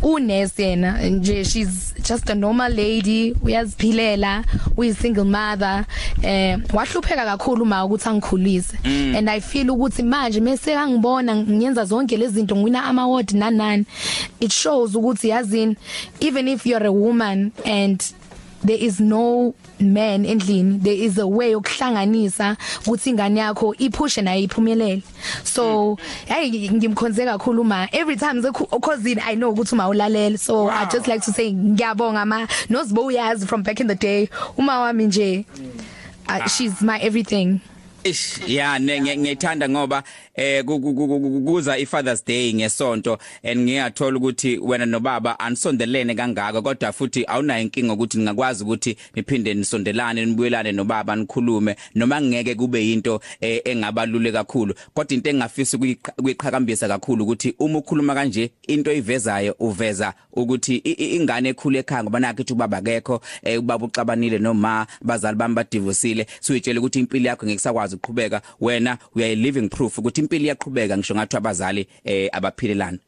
unesi 0.03 0.63
yena 0.63 1.03
nje 1.03 1.45
she's 1.45 1.95
just 2.09 2.31
a 2.31 2.35
normal 2.35 2.73
lady 2.73 3.37
uyaziphilela 3.43 4.45
uyi 4.77 4.95
single 4.95 5.25
mother 5.25 5.85
eh 6.23 6.59
wahlupheka 6.75 7.25
kakhulu 7.25 7.63
uma 7.63 7.85
ukuthi 7.85 8.09
angikhulise 8.09 8.79
mm. 8.85 9.15
and 9.17 9.29
i 9.29 9.41
feel 9.41 9.71
ukuthi 9.71 10.03
manje 10.03 10.41
mase 10.41 10.77
angibona 10.77 11.37
ngiyenza 11.37 11.85
zonke 11.85 12.17
lezi 12.17 12.35
zinto 12.35 12.57
ngwina 12.57 12.85
ama 12.85 13.03
award 13.03 13.33
nanani 13.33 13.85
it 14.41 14.53
shows 14.53 14.95
ukuthi 14.95 15.29
yazini 15.29 15.77
even 16.21 16.49
if 16.49 16.67
you're 16.67 16.87
a 16.87 16.93
woman 16.93 17.53
and 17.65 18.05
there 18.63 18.77
is 18.79 19.01
no 19.01 19.55
man 19.79 20.25
endlini. 20.25 20.83
There 20.83 20.95
is 20.95 21.19
a 21.19 21.27
way 21.27 21.53
yokuhlanganisa 21.53 22.57
ukuthi 22.85 23.11
ingane 23.11 23.41
yakho 23.41 23.75
iphushe 23.77 24.23
nayo 24.23 24.49
iphumelele. 24.49 25.03
So 25.45 25.97
hey 26.27 26.69
ngimkhonze 26.69 27.25
kakhulu 27.25 27.65
ma. 27.65 27.87
Every 27.93 28.17
time 28.17 28.43
ukhozini 28.43 29.23
i 29.25 29.35
know 29.35 29.53
ukuthi 29.53 29.73
uma 29.73 29.85
ulalela 29.85 30.39
so 30.39 30.65
wow. 30.65 30.71
i 30.71 30.85
just 30.87 31.09
like 31.09 31.23
to 31.23 31.33
say 31.33 31.53
ngiyabonga 31.53 32.27
ma. 32.27 32.47
Nozibo 32.69 33.07
uyazi 33.07 33.47
from 33.47 33.63
back 33.63 33.81
in 33.81 33.87
the 33.87 33.95
day. 33.95 34.29
Uma 34.59 34.73
wami 34.73 35.07
nje 35.07 35.45
uh, 36.29 36.47
she's 36.47 36.81
my 36.83 36.99
everything. 36.99 37.61
Ish. 38.05 38.41
Ya 38.49 38.81
ngiyithanda 38.81 39.69
ngoba 39.69 40.03
eh 40.35 40.65
kuza 40.65 41.79
iFathers 41.79 42.25
Day 42.25 42.53
ngesonto 42.55 43.19
and 43.43 43.61
ngiyathola 43.61 44.17
ukuthi 44.17 44.59
wena 44.59 44.87
nobaba 44.87 45.39
anisondelene 45.41 46.15
kangaka 46.15 46.63
kodwa 46.63 46.93
futhi 46.93 47.25
awunayo 47.27 47.63
inkinga 47.63 47.93
ukuthi 47.93 48.19
ngakwazi 48.19 48.65
ukuthi 48.65 48.97
niphinde 49.15 49.55
nisondelane 49.55 50.27
nibuyelane 50.27 50.73
nobaba 50.73 51.17
nikhulume 51.17 51.77
noma 51.95 52.21
ngeke 52.21 52.55
kube 52.55 52.87
yinto 52.87 53.21
eh, 53.41 53.61
engabalule 53.65 54.33
kakhulu. 54.33 54.75
Kodwa 54.95 55.15
into 55.15 55.31
engafisa 55.31 55.77
ukuyiqhakambisa 55.77 56.89
kakhulu 56.89 57.25
ukuthi 57.25 57.55
uma 57.59 57.79
ukhuluma 57.79 58.15
kanje 58.15 58.51
into 58.67 58.93
ivezayo 58.93 59.57
uveza 59.59 60.15
ukuthi 60.33 60.77
ingane 60.77 61.49
ekhule 61.49 61.79
ekhaya 61.79 62.05
ngoba 62.05 62.21
nakho 62.21 62.33
ukuthi 62.33 62.53
ubaba 62.53 62.81
kekho 62.81 63.21
eh, 63.43 63.59
ubaba 63.59 63.87
uxabanile 63.87 64.39
noma 64.39 64.87
bazali 65.03 65.37
bami 65.37 65.55
badivosile 65.55 66.27
so 66.41 66.53
uyitshela 66.53 66.81
ukuthi 66.81 66.99
impilo 66.99 67.29
yakho 67.29 67.47
ngekusakwazi 67.91 67.97
uqhubeka 67.97 68.43
wena 68.61 68.99
uyayi 69.15 69.37
living 69.37 69.69
proof 69.69 69.99
ukuthi 69.99 70.21
impilo 70.21 70.45
iyaqhubeka 70.45 70.97
ngisho 70.97 71.15
ngathi 71.15 71.37
abazali 71.37 71.87
eh 72.05 72.29
abaphilelana 72.33 72.99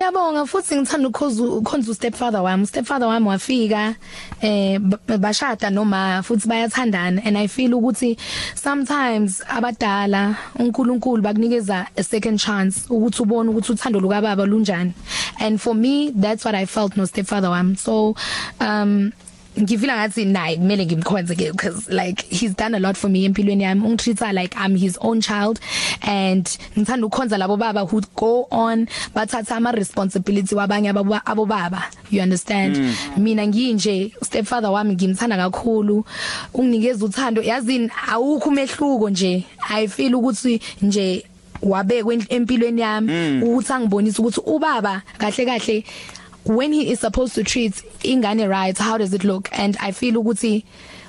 Yabonga 0.00 0.46
futhi 0.46 0.76
ngithanda 0.76 1.08
ukhoza 1.08 1.42
ukhonza 1.42 1.94
stepfather 1.94 2.40
wami. 2.40 2.66
Stepfather 2.66 3.08
wami 3.08 3.26
wafika 3.26 3.96
eh 4.40 4.78
bashada 5.18 5.70
noma 5.70 6.22
futhi 6.22 6.46
bayathandana. 6.46 7.20
And 7.24 7.36
i 7.36 7.48
feel 7.48 7.72
ukuthi 7.72 8.16
sometimes 8.54 9.42
abadala 9.48 10.36
uNkulunkulu 10.54 11.20
bakunikeza 11.20 11.88
a 11.96 12.02
second 12.04 12.38
chance 12.38 12.86
ukuthi 12.88 13.22
ubone 13.22 13.50
ukuthi 13.50 13.72
uthando 13.72 14.00
luka 14.00 14.22
baba 14.22 14.46
lunjani. 14.46 14.92
And 15.40 15.60
for 15.60 15.74
me 15.74 16.12
that's 16.12 16.44
what 16.44 16.54
i 16.54 16.64
felt 16.64 16.96
no 16.96 17.04
stepfather 17.04 17.48
wami. 17.48 17.76
So 17.76 18.14
um 18.60 19.12
ngifila 19.60 19.96
ngathi 19.96 20.24
naye 20.24 20.56
kumele 20.56 20.86
ngimkhonze 20.86 21.34
ke 21.36 21.52
because 21.52 21.88
like 21.90 22.22
he's 22.22 22.54
done 22.54 22.74
a 22.74 22.80
lot 22.80 22.96
for 22.96 23.08
me 23.08 23.28
empilweni 23.28 23.62
yami. 23.62 23.82
Ungitreata 23.82 24.32
like 24.32 24.54
I'm 24.56 24.76
his 24.76 24.98
own 25.00 25.20
child 25.20 25.60
and 26.02 26.44
ngithanda 26.76 27.06
ukukhonza 27.06 27.38
labo 27.38 27.58
baba 27.58 27.84
who 27.84 28.00
go 28.16 28.46
on 28.50 28.86
bathatha 29.14 29.56
ama 29.56 29.72
responsibility 29.72 30.54
wabanye 30.54 30.90
abo 30.90 31.46
baba 31.46 31.84
you 32.10 32.22
understand? 32.22 32.76
Mm. 32.76 33.22
mina 33.22 33.46
nginje 33.46 34.12
stepfather 34.22 34.70
wami 34.70 34.94
ngimthanda 34.94 35.36
kakhulu. 35.36 36.04
Unginikeza 36.54 37.04
uthando 37.04 37.42
yazini 37.42 37.90
awukho 38.08 38.48
umehluko 38.48 39.10
nje. 39.10 39.44
I 39.70 39.88
feel 39.88 40.14
ukuthi 40.14 40.60
nje 40.82 41.24
wabekwe 41.62 42.24
empilweni 42.28 42.80
yami. 42.80 43.12
Mm. 43.12 43.42
ukuthi 43.42 43.72
angibonisa 43.72 44.22
ukuthi 44.22 44.40
ubaba 44.46 45.02
kahle 45.18 45.44
kahle 45.44 45.84
when 46.48 46.72
he 46.72 46.90
is 46.90 47.00
supposed 47.00 47.34
to 47.34 47.44
treat 47.44 47.72
ingane 48.00 48.48
right 48.48 48.76
how 48.76 48.96
does 48.98 49.12
it 49.12 49.22
look? 49.22 49.48
And 49.52 49.76
i 49.80 49.92
feel 49.92 50.14
ukuthi 50.14 50.64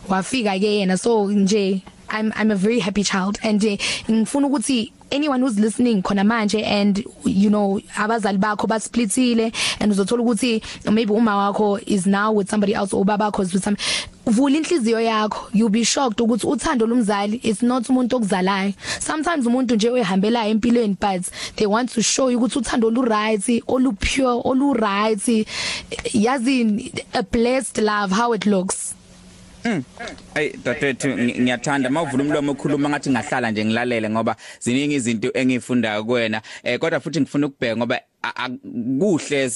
wafika 0.08 0.60
ke 0.60 0.64
yena. 0.64 1.00
So 1.00 1.28
nje 1.28 1.82
i'm 2.12 2.34
i'm 2.36 2.52
a 2.52 2.56
very 2.56 2.80
happy 2.80 3.04
child. 3.04 3.40
And 3.44 3.62
ngifuna 3.62 4.48
ukuthi 4.48 4.92
anyone 5.12 5.42
who's 5.42 5.60
listening 5.60 6.02
khona 6.04 6.24
manje 6.24 6.64
and 6.64 7.04
you 7.26 7.50
know 7.50 7.80
abazali 7.96 8.38
bakho 8.38 8.68
basplitile 8.68 9.52
and 9.80 9.92
uzothola 9.92 10.24
ukuthi 10.24 10.62
maybe 10.92 11.12
uma 11.12 11.32
wakho 11.32 11.82
is 11.88 12.06
now 12.06 12.32
with 12.32 12.50
somebody 12.50 12.74
else 12.74 12.94
or 12.94 13.04
baba 13.04 13.32
bakho 13.32 13.44
is 13.44 13.54
with 13.54 13.64
some 13.64 13.78
vula 14.26 14.58
inhliziyo 14.58 15.02
yakho. 15.02 15.50
You'll 15.54 15.70
be 15.70 15.84
shocked 15.84 16.20
ukuthi 16.20 16.46
uthando 16.46 16.86
lomzali 16.88 17.40
is 17.44 17.62
not 17.62 17.84
umuntu 17.90 18.16
okuzalayo. 18.16 18.74
Sometimes 19.00 19.46
umuntu 19.46 19.76
nje 19.76 19.90
oyihambela 19.90 20.48
empilweni 20.48 20.98
but 21.00 21.30
they 21.56 21.66
want 21.66 21.90
to 21.90 22.02
show 22.02 22.30
you 22.30 22.40
ukuthi 22.40 22.60
uthando 22.60 22.92
lu 22.92 23.02
right 23.02 23.64
olu 23.68 23.94
pure 23.94 24.42
olu 24.46 24.74
right 24.74 25.48
yazi 26.14 26.92
a 27.14 27.24
blessed 27.24 27.80
love 27.80 28.12
how 28.12 28.34
it 28.34 28.46
looks. 28.46 28.94
Mm. 29.66 29.84
Ay 30.36 30.52
dadethu 30.64 31.08
ngiyathanda 31.18 31.90
mawuvula 31.90 32.24
umlomo 32.24 32.52
okhuluma 32.52 32.90
ngathi 32.90 33.10
ngahlala 33.10 33.52
nje 33.52 33.66
ngilalele 33.66 34.10
ngoba 34.10 34.36
ziningi 34.60 34.96
izinto 34.96 35.30
engifundayo 35.34 36.04
kuwena 36.04 36.42
eh 36.64 36.80
kodwa 36.80 37.00
futhi 37.00 37.22
ngifuna 37.22 37.48
ukubheka 37.48 37.78
ngoba 37.78 38.00
kuhle 39.00 39.52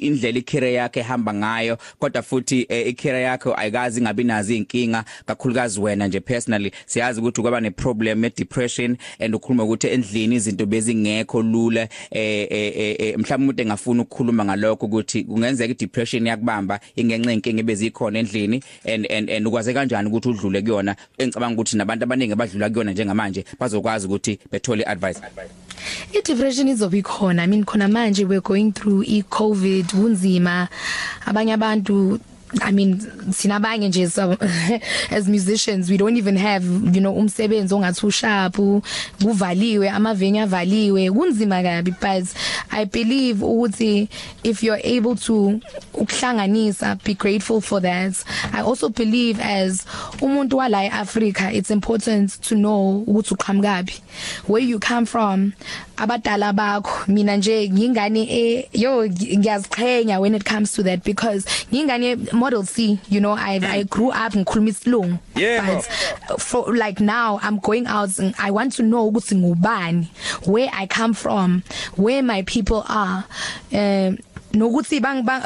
indlela 0.00 0.38
icareer 0.38 0.74
yakhe 0.74 1.00
ehamba 1.00 1.34
ngayo 1.34 1.78
kodwa 1.98 2.22
futhi 2.22 2.66
eh, 2.68 2.88
icareer 2.88 3.22
yakhe 3.22 3.54
ayikazi 3.56 4.02
ngabi 4.02 4.24
nazo 4.24 4.54
inkinga 4.54 5.04
kakhulukazi 5.26 5.80
wena 5.80 6.06
nje 6.06 6.20
personally. 6.20 6.72
Siyazi 6.86 7.20
ukuthi 7.20 7.42
kwaba 7.42 7.60
ne 7.60 7.70
problem 7.70 8.24
e 8.24 8.32
depression 8.36 8.96
and 9.20 9.34
ukhuluma 9.34 9.64
ukuthi 9.64 9.86
endlini 9.86 10.34
izinto 10.34 10.66
bezingekho 10.66 11.42
lula 11.42 11.88
eh, 12.10 12.46
eh, 12.50 12.96
eh 12.98 13.18
mhlawumbe 13.18 13.34
umuntu 13.36 13.62
engafuna 13.62 14.02
ukukhuluma 14.02 14.44
ngalokho 14.44 14.86
ukuthi 14.86 15.24
kungenzeka 15.24 15.72
i 15.72 15.74
depression 15.74 16.26
yakubamba 16.26 16.80
ingenxa 16.96 17.32
inkinga 17.32 17.62
bezikhona 17.62 18.18
endlini 18.18 18.62
and 18.84 19.06
and 19.10 19.30
and 19.30 19.46
ukwaze 19.46 19.74
kanjani 19.74 20.08
ukuthi 20.08 20.28
udlule 20.28 20.62
kuyona. 20.62 20.96
Engicabanga 21.18 21.54
ukuthi 21.54 21.76
nabantu 21.76 22.04
abaningi 22.04 22.32
abadlula 22.32 22.70
kuyona 22.70 22.92
njengamanje 22.92 23.44
bazokwazi 23.60 24.06
ukuthi 24.06 24.38
bethole 24.50 24.84
advice 24.84 25.20
i 26.12 26.22
depression 26.22 26.68
izobe 26.68 26.98
ikhona 26.98 27.42
i 27.42 27.46
mean 27.46 27.64
khona 27.78 27.88
manje 27.88 28.24
we're 28.24 28.40
going 28.40 28.72
through 28.72 29.02
i 29.02 29.22
covid 29.22 29.86
kunzima 29.86 30.68
abanye 31.26 31.52
abantu 31.52 32.18
I 32.62 32.72
mean 32.72 32.98
sinabanye 33.30 33.88
nje 33.88 34.04
as 35.10 35.28
musicians 35.28 35.90
we 35.90 35.98
don't 35.98 36.16
even 36.16 36.36
have 36.36 36.64
you 36.94 37.00
know 37.00 37.12
umsebenzi 37.12 37.74
ongathi 37.74 38.06
usharp 38.06 38.56
kuvaliwe 39.22 39.90
amavenue 39.90 40.40
avaliwe 40.40 41.10
kunzima 41.10 41.62
kabi 41.62 41.90
but 41.90 42.26
i 42.70 42.84
believe 42.84 43.44
ukuthi 43.44 44.08
if 44.42 44.62
you're 44.62 44.80
able 44.96 45.14
to 45.14 45.60
ukuhlanganisa 45.98 47.02
be 47.04 47.14
grateful 47.14 47.60
for 47.60 47.80
that. 47.80 48.24
I 48.52 48.60
also 48.60 48.88
believe 48.88 49.40
as 49.40 49.84
umuntu 50.20 50.54
wala 50.54 50.88
eAfrica 50.88 51.52
it's 51.52 51.70
important 51.70 52.40
to 52.42 52.54
know 52.54 53.04
ukuthi 53.06 53.36
uqhamukapi 53.36 54.00
where 54.46 54.62
you 54.62 54.78
come 54.78 55.06
from 55.06 55.52
abadala 55.96 56.52
bakho. 56.54 57.08
Mina 57.08 57.36
nje 57.36 57.68
ngingane 57.68 58.26
eh 58.30 58.68
yo 58.72 59.08
ngiyaziqhenya 59.08 60.20
when 60.20 60.34
it 60.34 60.44
comes 60.44 60.72
to 60.72 60.82
that 60.82 61.02
because 61.04 61.44
ngingane 61.72 62.32
model 62.32 62.62
C 62.62 63.00
you 63.08 63.20
know 63.20 63.32
I 63.32 63.60
I 63.62 63.82
grew 63.82 64.10
up 64.10 64.32
ngikhuluma 64.32 64.70
isilungu. 64.70 65.18
Yebo. 65.34 65.84
but 66.28 66.40
for 66.40 66.74
like 66.74 67.00
now 67.00 67.38
I'm 67.42 67.58
going 67.58 67.86
out 67.86 68.18
and 68.18 68.34
I 68.38 68.50
want 68.50 68.72
to 68.74 68.82
know 68.82 69.10
ukuthi 69.10 69.34
ngubani 69.36 70.08
where 70.46 70.70
I 70.72 70.86
come 70.86 71.14
from 71.14 71.62
where 71.96 72.22
my 72.22 72.42
people 72.42 72.84
are 72.88 73.24
um 73.72 74.18
nokuthi 74.52 75.00
bang 75.00 75.22
bang 75.22 75.42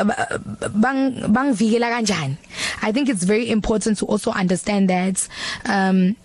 bang 0.74 1.12
bangivikela 1.32 1.90
kanjani. 1.90 2.36
I 2.82 2.92
think 2.92 3.08
it's 3.08 3.24
very 3.24 3.50
important 3.50 3.98
to 3.98 4.06
also 4.06 4.30
understand 4.30 4.88
that 4.90 5.28
um 5.64 6.16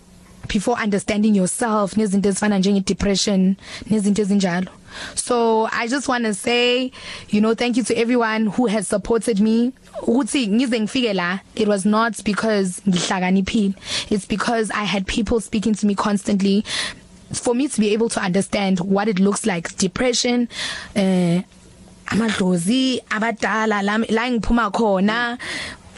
before 0.48 0.78
understanding 0.78 1.34
yourself 1.34 1.94
nezinto 1.94 2.28
ezifana 2.28 2.58
njenge 2.58 2.84
depression 2.84 3.56
nezinto 3.90 4.22
ezinjalo. 4.22 4.68
So 5.14 5.68
i 5.72 5.86
just 5.86 6.08
want 6.08 6.24
to 6.24 6.34
say 6.34 6.90
you 7.28 7.40
know 7.40 7.54
thank 7.54 7.76
you 7.76 7.82
to 7.84 7.96
everyone 7.96 8.46
who 8.46 8.66
has 8.66 8.88
supported 8.88 9.40
me. 9.40 9.72
Ukuthi 10.02 10.46
ngize 10.48 10.80
ngifike 10.80 11.14
la 11.14 11.38
it 11.54 11.68
was 11.68 11.84
not 11.84 12.22
because 12.24 12.80
ngihlakaniphile. 12.86 13.74
It's 14.10 14.26
because 14.26 14.70
i 14.70 14.84
had 14.84 15.06
people 15.06 15.40
speaking 15.40 15.74
to 15.74 15.86
me 15.86 15.94
constantly. 15.94 16.64
For 17.34 17.54
me 17.54 17.68
to 17.68 17.80
be 17.80 17.92
able 17.92 18.08
to 18.08 18.20
understand 18.20 18.80
what 18.80 19.06
it 19.06 19.18
looks 19.20 19.44
like 19.44 19.76
depression 19.76 20.48
uh 20.96 21.42
amadlozi 22.10 23.00
abadala 23.10 23.82
la 23.82 23.98
la 24.08 24.30
ngiphuma 24.30 24.70
khona 24.70 25.38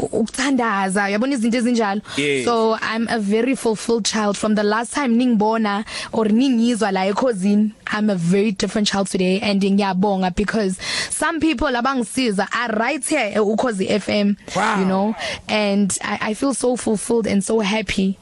ukuthandaza 0.00 1.08
yabona 1.08 1.34
izinto 1.34 1.58
ezinjalo? 1.58 2.00
Yes. 2.16 2.44
so 2.44 2.74
i'm 2.80 3.06
a 3.10 3.18
very 3.18 3.54
fulfilled 3.54 4.04
child 4.06 4.36
from 4.36 4.54
the 4.54 4.62
last 4.62 4.94
time 4.94 5.16
ningibona 5.18 5.84
or 6.12 6.24
ningizwa 6.26 6.90
la 6.92 7.04
ekhosini 7.06 7.72
i'm 7.92 8.08
a 8.10 8.14
very 8.14 8.52
different 8.52 8.88
child 8.88 9.08
today 9.10 9.40
and 9.40 9.62
ngiyabonga 9.62 10.34
because 10.34 10.78
some 11.10 11.38
people 11.38 11.66
abangisiza 11.76 12.48
are 12.52 12.72
right 12.78 13.04
here 13.08 13.20
at 13.34 13.36
ukhozi 13.42 13.86
FM 13.88 14.36
Wow. 14.56 14.78
you 14.80 14.86
know? 14.86 15.14
And 15.48 15.96
I, 16.02 16.30
i 16.30 16.34
feel 16.34 16.54
so 16.54 16.76
fulfilled 16.76 17.26
and 17.26 17.44
so 17.44 17.60
happy. 17.60 18.16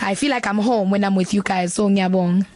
I 0.00 0.14
feel 0.14 0.30
like 0.30 0.46
i'm 0.46 0.58
home 0.58 0.90
when 0.92 1.02
i'm 1.04 1.16
with 1.16 1.34
you 1.34 1.42
guys 1.42 1.74
so 1.74 1.88
ngiyabonga. 1.90 2.46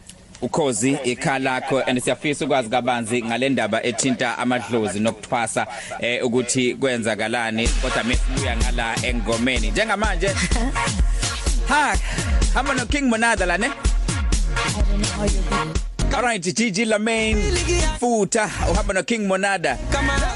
Ukhozi 0.41 0.97
ikhala 1.03 1.39
lakho 1.59 1.81
and 1.87 1.99
siyafisa 2.01 2.45
ukwazi 2.45 2.69
kabanzi 2.69 3.23
ngalendaba 3.23 3.83
ethinta 3.83 4.37
amadlozi 4.37 4.99
nokuthwasa 4.99 5.67
eh 5.99 6.25
ukuthi 6.25 6.75
kwenzakalani. 6.75 7.67
Kodwa 7.67 8.03
mesibuya 8.03 8.57
ngala 8.57 8.95
engomeni. 9.03 9.71
Njengamanje 9.71 10.27
ha 11.69 11.97
hamba 12.53 12.73
no 12.73 12.85
King 12.85 13.09
Monada 13.09 13.45
la 13.45 13.57
ne 13.57 13.69
Alright 16.15 16.55
Gigi 16.55 16.85
Lamain 16.85 17.37
futa 17.99 18.49
uhamba 18.71 18.93
no 18.93 19.03
King 19.03 19.27
Monada. 19.27 19.77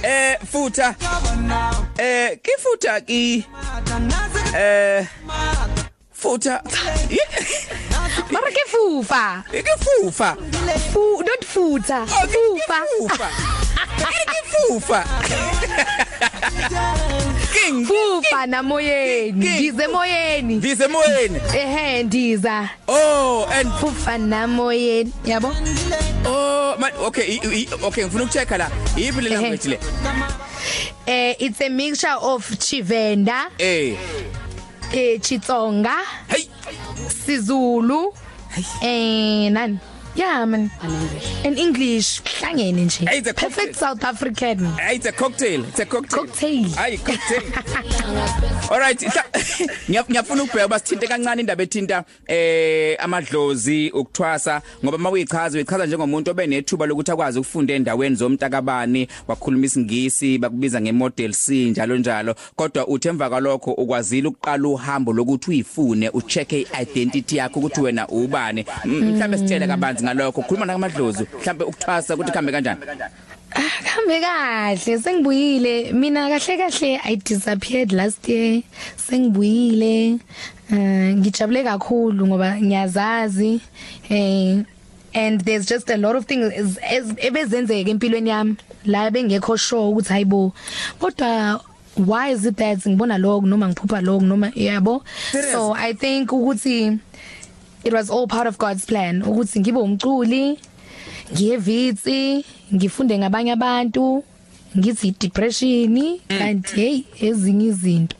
Eh 0.03 0.37
futa 0.51 0.95
eh 1.97 2.37
kifuta 2.41 3.01
ki 3.01 3.45
eh 4.55 5.07
futa 6.11 6.63
mara 8.31 8.51
ke 8.51 8.63
fufa 8.67 9.43
ikifufa 9.53 10.37
fu 10.93 11.23
don't 11.23 11.45
futa 11.45 12.05
fufa 12.07 12.79
Fufa. 12.99 13.29
Ikifufa. 14.23 15.05
King 17.53 17.85
fufa 17.85 18.45
na 18.47 18.63
moyeni 18.63 19.31
King. 19.31 19.57
ndize 19.57 19.87
moyeni 19.87 20.55
Ndize 20.55 20.87
moyeni. 20.87 21.39
ehe 21.57 22.03
ndiza 22.03 22.69
Oh 22.87 23.45
and 23.51 23.69
fufa 23.79 24.17
na 24.17 24.47
moyeni 24.47 25.13
yabo 25.25 25.55
oh 26.25 26.75
man 26.79 26.91
okay 27.05 27.39
okay 27.83 28.03
ngifuna 28.05 28.23
ukuchecka 28.23 28.57
la. 28.57 28.69
Yipi 28.97 29.21
le 29.21 29.29
language 29.29 29.65
le? 29.69 29.79
eh 31.07 31.35
it's 31.39 31.61
a 31.61 31.69
mixture 31.69 32.15
of 32.21 32.49
chivenda 32.59 33.45
Eh. 33.59 33.95
eh 34.93 35.19
chitsonga 35.21 35.95
Hey. 36.27 36.47
Sizulu. 37.09 38.13
Eh 38.81 39.49
nani? 39.51 39.79
Yeah 40.15 40.45
man 40.45 40.69
in 41.43 41.57
english 41.57 42.21
hlangene 42.39 42.85
nje 42.85 43.05
Hey, 43.05 43.17
it's 43.19 43.27
a 43.29 43.33
perfect 43.33 43.75
south 43.75 44.03
african 44.03 44.65
Hey, 44.77 44.95
it's 44.95 45.05
a 45.05 45.11
cocktail. 45.11 45.63
It's 45.65 45.79
a 45.79 45.85
cocktail. 45.85 46.25
Cocktail. 46.25 46.63
Hayi 46.69 46.97
cocktail. 46.97 47.41
Alright, 48.71 48.99
hla- 48.99 49.25
ngiya- 49.89 50.05
ngiyafuna 50.09 50.43
ukubheka 50.43 50.67
basithinte 50.67 51.07
kancane 51.07 51.39
indaba 51.41 51.63
ethinta 51.63 52.03
eh 52.27 52.95
amadlozi 52.99 53.89
ukuthwasa 53.91 54.61
ngoba 54.83 54.97
mawuyichaza 54.97 55.57
uyichaza 55.57 55.85
njengomuntu 55.85 56.31
obenethuba 56.31 56.85
lokuthi 56.85 57.11
akwazi 57.11 57.39
ukufunda 57.39 57.73
endaweni 57.73 58.15
zomntakabani 58.15 59.07
wakhuluma 59.27 59.65
isingisi 59.65 60.37
bakubiza 60.37 60.81
ngemodel 60.81 61.33
C 61.33 61.69
njalo 61.69 61.97
njalo 61.97 62.35
kodwa 62.55 62.87
uthi 62.87 63.07
emva 63.07 63.29
kwalokho 63.29 63.71
ukwazile 63.71 64.27
ukuqala 64.27 64.67
uhambo 64.67 65.13
lokuthi 65.13 65.49
uyifune 65.51 66.09
ucheck 66.09 66.51
identity 66.81 67.37
yakho 67.37 67.59
ukuthi 67.59 67.81
wena 67.81 68.07
ubani 68.07 68.65
M- 68.85 69.11
mhlambe 69.11 69.37
sitshele 69.37 69.67
kabanzi 69.67 70.02
ngalokho. 70.03 70.41
Khuluma 70.43 70.65
nakamadlozi 70.65 71.25
mhlambe 71.39 71.63
ukuthwasa 71.65 72.13
ukuthi 72.15 72.31
khambe 72.31 72.51
kanjani? 72.51 72.79
Kambe 73.85 74.19
kahle. 74.21 74.99
Sengibuyile. 74.99 75.93
Mina 75.93 76.29
kahle 76.29 76.57
kahle 76.57 76.99
I 77.05 77.15
disappeared 77.15 77.91
last 77.91 78.27
year. 78.29 78.61
Sengibuyile. 78.97 80.19
Eh 80.71 81.15
ngijabule 81.15 81.63
kakhulu 81.63 82.27
ngoba 82.27 82.55
ngiyazazi. 82.61 83.61
Eh 84.09 84.63
and 85.15 85.41
there's 85.41 85.67
just 85.67 85.89
a 85.91 85.97
lot 85.97 86.15
of 86.15 86.25
things 86.25 86.51
as- 86.53 86.79
as- 86.83 87.15
ebezenzeka 87.17 87.89
empilweni 87.89 88.29
yami. 88.29 88.55
La 88.85 89.11
bengekho 89.11 89.57
sure 89.57 89.81
ukuthi 89.91 90.09
hayibo 90.09 90.53
kodwa 90.99 91.61
why 91.95 92.31
is 92.31 92.45
it 92.45 92.55
that 92.57 92.79
ngibona 92.87 93.17
lokho 93.17 93.45
noma 93.45 93.67
ngiphupha 93.69 94.01
lokho 94.01 94.25
noma 94.25 94.51
yabo? 94.55 95.03
So 95.51 95.73
i 95.73 95.93
think 95.93 96.29
ukuthi 96.31 96.97
it 97.83 97.93
was 97.93 98.09
all 98.09 98.27
part 98.27 98.47
of 98.47 98.57
God's 98.57 98.85
plan. 98.85 99.21
Ukuthi 99.21 99.59
ngibe 99.59 99.79
umculi 99.79 100.59
ngiyevitsi 101.33 102.45
ngifunde 102.73 103.17
ngabanye 103.17 103.51
abantu 103.51 104.23
ngithi 104.77 105.11
depression 105.19 106.19
kanti 106.27 106.75
hey 106.75 107.03
ezinye 107.21 107.65
izinto. 107.65 108.15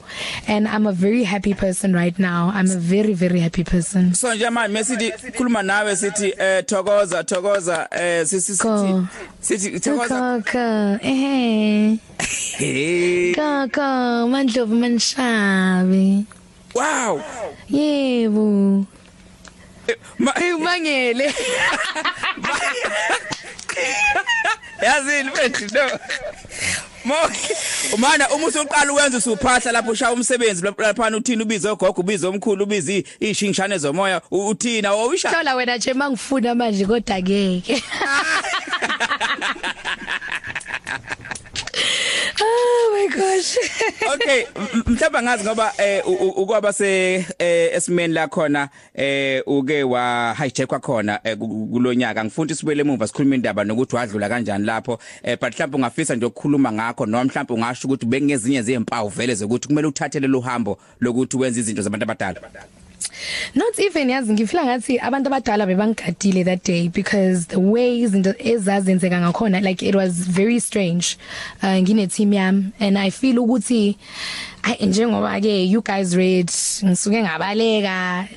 And 0.47 0.67
i'm 0.67 0.85
a 0.85 0.91
very 0.91 1.23
happy 1.23 1.53
person 1.53 1.93
right 1.93 2.17
now. 2.19 2.51
I'm 2.53 2.69
a 2.69 2.77
very 2.77 3.13
very 3.13 3.39
happy 3.39 3.63
person. 3.63 4.13
So 4.13 4.35
nje 4.35 4.49
manje 4.49 4.73
mesithi 4.73 5.11
khuluma 5.31 5.63
nawe 5.63 5.95
sithi 5.95 6.33
eh 6.37 6.63
thokoza 6.65 7.23
thokoza 7.23 7.87
eh 7.91 8.25
sithi 8.25 8.57
Ko. 8.59 9.07
sithi 9.41 9.79
thokoza. 9.79 10.43
Kaka 10.43 10.99
eh 11.01 11.97
hey. 12.57 13.33
Kaka 13.33 14.27
mandlovu 14.27 14.75
manishabe 14.75 16.25
wow. 16.75 17.21
Yebo. 17.69 18.85
Ma- 20.19 20.33
umangele 20.57 21.33
yazini 24.81 25.29
mfethu 25.29 25.75
no. 25.75 25.99
Mo 27.05 27.15
umana 27.93 28.29
uma 28.29 28.47
usuqala 28.47 28.93
uwenza 28.93 29.17
usuphahla 29.17 29.71
lapho 29.71 29.91
ushaya 29.91 30.11
umsebenzi 30.13 30.63
lapha 30.77 31.07
uthini 31.17 31.43
ubize 31.43 31.69
ogogo 31.69 32.01
ubize 32.01 32.27
omkhulu 32.27 32.63
ubize 32.63 33.03
ishingishane 33.19 33.77
zomoya 33.77 34.21
u- 34.31 34.47
uthina 34.47 34.91
owisha 34.93 35.29
hlola 35.29 35.55
wena 35.55 35.77
nje 35.77 35.93
mangifuna 35.93 36.55
manje 36.55 36.85
kodwa 36.85 37.19
ngeke 37.19 37.83
oh 42.55 42.91
my 42.93 43.07
gosh. 43.07 43.57
Okay 44.13 44.45
mhlawumbe 44.87 45.21
ngazi 45.21 45.43
ngoba 45.43 45.73
eh 45.77 46.03
ukwaba 46.37 46.73
se 46.73 47.13
eh, 47.39 47.75
esimeni 47.75 48.13
la 48.13 48.27
khona 48.27 48.69
eh 48.95 49.43
uke 49.45 49.83
wa 49.83 50.35
hijack 50.39 50.81
khona 50.81 51.19
eh, 51.23 51.37
ku- 51.37 51.47
ku- 51.47 51.67
kulonyaka 51.71 52.23
ngifuna 52.25 52.51
isibele 52.51 52.81
emuva 52.81 53.07
sikhuluma 53.07 53.35
indaba 53.35 53.63
nokuthi 53.63 53.95
wadlula 53.95 54.29
kanjani 54.29 54.65
lapho 54.65 54.99
eh 55.23 55.37
but 55.41 55.53
mhlawumbe 55.53 55.75
ungafisa 55.77 56.15
nje 56.15 56.25
ukukhuluma 56.25 56.71
ngakho 56.71 57.05
noma 57.05 57.23
mhlawumbe 57.23 57.53
ungasho 57.53 57.87
ukuthi 57.87 58.05
bekungezinye 58.05 58.61
zezimpawu 58.61 59.09
vele 59.09 59.35
zokuthi 59.35 59.67
kumele 59.67 59.87
uthathele 59.87 60.27
lo 60.27 60.39
hambo 60.41 60.77
lokuthi 61.01 61.37
wenze 61.37 61.59
izinto 61.59 61.81
zabantu 61.81 62.03
abadala. 62.03 62.41
Not 63.55 63.79
even 63.79 64.09
yazi 64.09 64.33
ngifila 64.33 64.65
ngathi 64.65 64.99
abantu 64.99 65.27
abadala 65.29 65.65
bebangigadile 65.65 66.43
that 66.45 66.63
day 66.63 66.87
because 66.89 67.47
the 67.47 67.59
way 67.59 67.99
izinto 67.99 68.33
ezazenzeka 68.39 69.19
ngakhona 69.19 69.61
like 69.61 69.85
it 69.85 69.95
was 69.95 70.11
very 70.11 70.59
strange. 70.59 71.17
Uh, 71.61 71.79
ngine 71.81 72.07
team 72.07 72.33
yami 72.33 72.71
and 72.79 72.97
i 72.97 73.09
feel 73.09 73.39
ukuthi 73.39 73.97
ay 74.63 74.85
njengoba 74.87 75.41
ke 75.41 75.67
you 75.67 75.81
guys 75.81 76.15
read 76.15 76.47
ngisuke 76.47 77.23
ngabaleka 77.23 78.27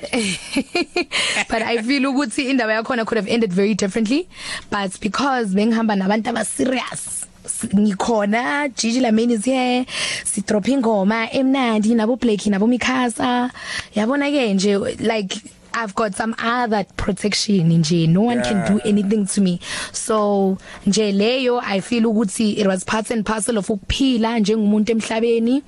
but 1.51 1.63
i 1.63 1.83
feel 1.83 2.07
ukuthi 2.07 2.51
indaba 2.51 2.73
yakhona 2.73 3.05
could 3.05 3.17
have 3.17 3.29
ended 3.29 3.53
very 3.53 3.75
differently. 3.75 4.29
But 4.71 4.99
because 5.01 5.55
bengihamba 5.55 5.97
nabantu 5.97 6.29
aba 6.29 6.45
serious 6.45 7.27
ngikhona 7.75 8.75
Gigi 8.77 9.01
Lameni 9.01 9.33
is 9.33 9.45
here 9.45 9.87
si 10.25 10.43
drop 10.43 10.65
ingoma 10.65 11.29
emnandi 11.33 11.95
nabo 11.95 12.17
Blake 12.19 12.51
nabo 12.51 12.67
Mikasa. 12.67 13.51
Yabona 13.95 14.31
ke 14.31 14.55
nje 14.55 15.01
like 15.01 15.35
I've 15.77 15.95
got 15.95 16.15
some 16.15 16.35
other 16.39 16.85
protection 16.97 17.69
nje. 17.69 18.09
No 18.09 18.23
one 18.23 18.39
yeah. 18.39 18.45
can 18.45 18.73
do 18.73 18.81
anything 18.85 19.27
to 19.27 19.41
me. 19.43 19.61
So 19.93 20.57
nje 20.87 21.13
leyo 21.13 21.61
i 21.63 21.81
feel 21.81 22.05
ukuthi 22.05 22.57
it 22.57 22.67
was 22.67 22.83
part 22.83 23.11
and 23.11 23.27
parcel 23.27 23.59
of 23.59 23.69
ukuphila 23.69 24.39
njengomuntu 24.39 24.93
emhlabeni. 24.93 25.63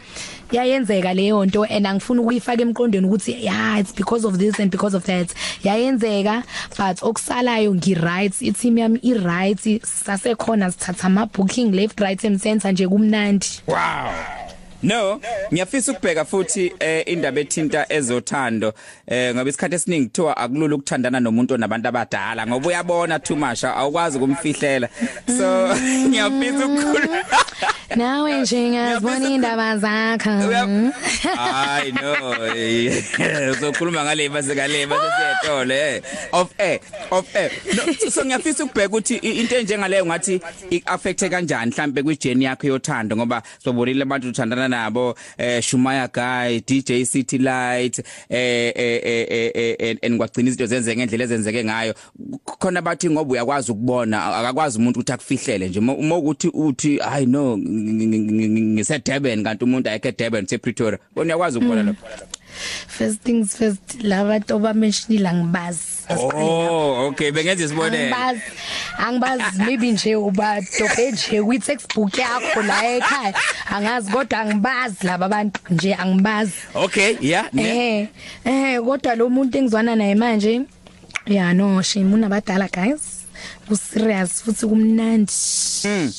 Yayenzeka 0.52 1.14
leyo 1.14 1.46
nto 1.46 1.64
and 1.64 1.86
angifuni 1.86 2.20
ukuyifaka 2.20 2.62
emqondweni 2.62 3.06
ukuthi 3.06 3.44
yeah 3.44 3.78
it's 3.80 3.92
because 3.92 4.24
of 4.24 4.38
this 4.38 4.58
and 4.58 4.70
because 4.70 4.94
of 4.94 5.04
that. 5.04 5.34
Yayenzeka 5.62 6.42
but 6.70 7.02
okusalayo 7.02 7.74
ngi 7.74 7.94
right 7.94 8.42
i-team 8.42 8.78
yami 8.78 9.00
i 9.02 9.12
right 9.12 9.82
sasekhona 9.82 10.70
sithatha 10.70 11.04
ama 11.04 11.26
booking 11.26 11.72
left 11.72 12.00
right 12.00 12.24
and 12.24 12.40
center 12.40 12.72
nje 12.72 12.88
kumnandi. 12.88 13.60
Wow. 13.66 14.47
No, 14.82 15.20
ngiyafisa 15.52 15.92
ukubheka 15.92 16.24
futhi 16.24 16.72
eh 16.78 17.02
indaba 17.06 17.40
ethinta 17.40 17.86
ezothando 17.92 18.72
eh 19.06 19.34
ngoba 19.34 19.50
isikhathi 19.50 19.74
esiningi 19.74 20.06
kuthiwa 20.06 20.36
akulula 20.36 20.74
ukuthandana 20.74 21.20
nomuntu 21.20 21.54
onabantu 21.54 21.88
abadala 21.88 22.46
ngoba 22.46 22.68
uyabona 22.68 23.18
too 23.18 23.36
much 23.36 23.64
awukwazi 23.64 24.18
ukumfihlela. 24.18 24.88
So 25.26 25.74
ngiyafisa 26.08 26.66
ukukhuluma 26.66 27.24
Nawe 27.96 28.40
nje 28.40 28.70
ngazibona 28.70 29.28
indaba 29.28 29.78
zakho. 29.78 30.30
Hayi 31.36 31.92
no. 31.92 32.14
Uzokhuluma 33.52 34.04
ngale 34.04 34.28
base 34.28 34.54
ngale 34.54 34.86
base 34.86 35.08
siyetole 35.18 36.02
of 36.32 36.54
air 36.58 36.80
of 37.10 37.36
air. 37.36 37.50
No 37.76 38.10
so 38.10 38.24
ngiyafisa 38.24 38.64
ukubheka 38.64 38.88
ukuthi 38.88 39.16
into 39.16 39.56
enjengaleyo 39.56 40.06
ngathi 40.06 40.40
iaffecte 40.70 41.28
kanjani 41.28 41.70
mhlambe 41.70 42.02
kwijourney 42.02 42.44
yakho 42.44 42.66
yothando 42.66 43.16
ngoba 43.16 43.42
sobonile 43.64 44.02
abantu 44.02 44.28
uthandana 44.28 44.68
nabo 44.68 45.14
eh 45.38 45.62
Shumaya 45.62 46.08
Guy 46.08 46.60
DJ 46.60 47.04
City 47.04 47.38
Light 47.38 47.98
eh 48.28 48.72
eh 48.76 49.26
eh 49.28 49.96
enkwagcina 50.02 50.48
izinto 50.48 50.66
zenze 50.66 50.96
ngendlela 50.96 51.24
ezenzeke 51.24 51.64
ngayo 51.64 51.94
khona 52.44 52.82
bathi 52.82 53.10
ngoba 53.10 53.32
uyakwazi 53.32 53.72
ukubona 53.72 54.36
akakwazi 54.36 54.78
umuntu 54.78 55.00
ukuthi 55.00 55.12
akufihlele 55.12 55.68
nje 55.68 55.78
uma 55.78 56.16
ukuthi 56.16 56.48
uthi 56.48 57.00
i 57.00 57.26
know 57.26 57.56
ngise 57.78 58.98
Durban 58.98 59.44
kanti 59.44 59.64
umuntu 59.64 59.88
ayeke 59.88 60.12
Durban 60.12 60.46
se 60.46 60.58
Pretoria 60.58 60.98
bona 61.14 61.26
uyakwazi 61.26 61.58
ukubona 61.58 61.82
lapho 61.82 62.06
first 62.86 63.22
things 63.22 63.56
first 63.56 64.02
laba 64.02 64.40
toba 64.40 64.74
mentionile 64.74 65.32
ngibazi. 65.32 65.80
Oh 66.10 67.06
okay 67.06 67.30
bengenza 67.30 67.64
isibonelo. 67.64 68.16
Angibazi 68.16 68.42
angibazi 68.98 69.58
maybe 69.58 69.92
nje 69.92 70.16
uba 70.16 70.60
dobe 70.60 71.10
nje 71.12 71.42
kwi 71.42 71.58
textbook 71.58 72.18
yakho 72.18 72.62
la 72.62 72.96
ekhaya. 72.96 73.34
Angazi 73.70 74.10
kodwa 74.10 74.40
angibazi 74.40 75.06
laba 75.06 75.26
abantu 75.26 75.60
nje 75.70 75.94
angibazi. 75.94 76.52
Okay 76.74 77.16
yeah 77.20 77.48
eh 77.56 78.08
eh 78.44 78.80
kodwa 78.80 79.14
lo 79.14 79.28
muntu 79.28 79.58
engizwana 79.58 79.96
naye 79.96 80.14
manje 80.14 80.62
yeah 81.26 81.54
no 81.54 81.82
shame 81.82 82.14
unabadala 82.14 82.68
guys. 82.68 83.17
Ku 83.68 83.76
serious 83.76 84.42
futhi 84.42 84.66
kumnandi. 84.66 85.32
Mm. 85.84 86.12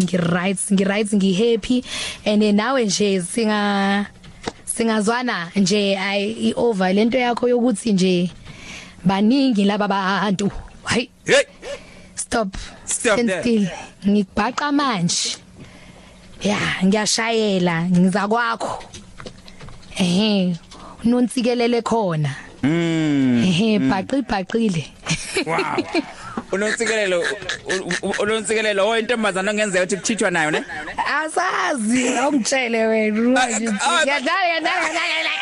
ngi 0.00 0.16
right 0.16 0.58
ngi 0.72 0.84
right 0.84 1.10
ngi 1.12 1.32
happy 1.34 1.84
and 2.24 2.42
nawe 2.42 2.84
nje 2.84 3.22
singa 3.22 4.06
singazwana 4.64 5.50
nje 5.56 5.96
i 5.96 6.52
over 6.56 6.92
lento 6.94 7.18
yakho 7.18 7.48
yokuthi 7.48 7.92
nje 7.92 8.30
baningi 9.04 9.64
laba 9.64 9.88
bantu. 9.88 10.50
Hayi. 10.84 11.10
Hey! 11.24 11.44
Stop. 12.14 12.56
Stop 12.84 13.18
still. 13.18 13.68
Ngikubhaqa 14.06 14.72
manje. 14.72 15.36
Ya 16.42 16.58
ngiyashayela 16.84 17.82
ngiza 17.90 18.28
kwakho. 18.28 18.84
Ehe 19.96 20.56
unontsikelele 21.04 21.82
khona. 21.82 22.34
Mm 22.62 23.44
ehe 23.44 23.78
bhaqi 23.78 24.22
bhaqile. 24.22 24.84
Wow. 25.46 25.56
unontsikelelo 26.52 27.24
unontsikelelo 28.18 28.88
oh 28.88 28.98
intombazana 28.98 29.50
ongenzeka 29.50 29.84
ukuthi 29.84 29.96
kuchithwa 29.96 30.30
nayo 30.30 30.50
ne? 30.50 30.64
Asazi 31.18 32.08
awungitshele 32.08 32.86
wena 32.86 33.22
manje 33.22 33.68
Ah, 33.68 34.00
ah, 34.00 34.04
yadala 34.06 34.46
yadala 34.52 34.88
kadala 34.88 35.32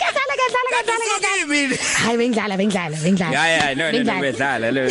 kadala 0.00 0.34
kadala 0.36 1.04
kadala 1.12 1.34
Kimi 1.44 1.76
hayi 2.04 2.16
bengidlala 2.18 2.56
bengidlala 2.56 2.96
bengidlala. 2.96 3.32
Ya 3.32 3.46
ya 3.48 3.74
no 3.74 3.90
no 3.92 4.20
bedlala 4.20 4.70
lo 4.72 4.82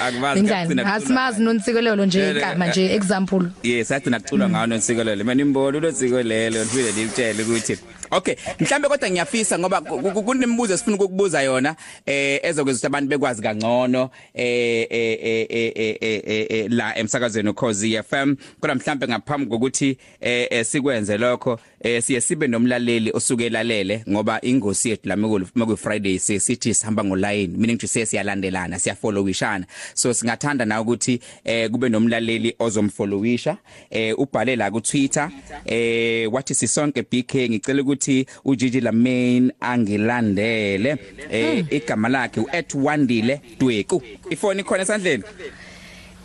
akubazi 0.00 0.42
bengidlala. 0.42 0.94
asimazi 0.94 1.42
nontsikelelo 1.42 2.06
nje 2.06 2.30
igama 2.30 2.66
nje 2.66 2.94
example. 2.94 3.46
Yes 3.62 3.90
agcina 3.90 4.20
kuculwa 4.20 4.48
ngawo 4.48 4.66
nonsikelelo 4.66 5.24
mina 5.24 5.42
imbolo 5.42 5.80
lonsikelelo 5.80 6.64
ngifike 6.64 6.92
ngikutshele 6.92 7.42
ukuthi 7.42 7.78
Okay 8.10 8.34
mhlambe 8.60 8.88
kodwa 8.88 9.10
ngiyafisa 9.10 9.58
ngoba 9.58 9.80
ku- 9.80 9.98
ku- 10.12 10.22
kunemibuzo 10.22 10.74
esifuna 10.74 10.96
ukukubuza 10.96 11.42
yona 11.42 11.76
eh 12.06 12.40
ezokwenza 12.42 12.86
abantu 12.86 13.08
bekwazi 13.08 13.42
kangcono 13.42 14.10
eh 14.34 14.86
eh 14.90 15.18
eh 15.22 15.46
eh, 15.50 15.72
eh, 15.76 16.22
eh, 16.26 16.46
eh, 16.50 16.66
la 16.70 16.98
emsakazweni 16.98 17.48
ukhozi 17.48 18.02
FM 18.02 18.34
kodwa 18.60 18.74
mhlambe 18.76 19.08
ngaphambi 19.08 19.46
kokuthi 19.50 19.98
eh 20.20 20.64
sikwenze 20.64 21.16
lokho 21.18 21.58
eh 21.80 22.02
siye 22.02 22.20
sibe 22.20 22.46
nomlaleli 22.46 23.10
osuke 23.14 23.46
elalele 23.46 24.04
ngoba 24.10 24.40
ingosi 24.42 24.90
yethu 24.90 25.08
la 25.08 25.16
meku 25.16 25.76
Friday 25.76 26.18
sithi 26.18 26.74
sihamba 26.74 27.04
ngoline 27.04 27.56
meaning 27.58 27.78
to 27.78 27.86
say 27.86 28.04
siyalandelana 28.06 28.78
siyafollowishana 28.78 29.66
so 29.94 30.14
singathanda 30.14 30.64
na 30.64 30.80
ukuthi 30.80 31.20
eh 31.44 31.70
kube 31.70 31.88
nomlaleli 31.88 32.54
ozomfollowisha 32.58 33.56
eh 33.90 34.18
ubhale 34.18 34.56
la 34.56 34.70
ku 34.70 34.80
Twitter 34.80 35.30
eh 35.64 36.32
wathi 36.32 36.54
sisonke 36.54 37.02
BK 37.02 37.34
ngicela 37.34 37.82
ukuthi 37.82 38.05
uJiji 38.44 38.80
Lamain 38.80 39.52
angilandele. 39.60 40.96
Eh 41.30 41.64
igama 41.70 42.08
lakhe 42.08 42.40
u@wandile 42.40 43.40
Dweku. 43.58 44.02
Ifoni 44.30 44.62
khona 44.62 44.82
esandleni? 44.82 45.22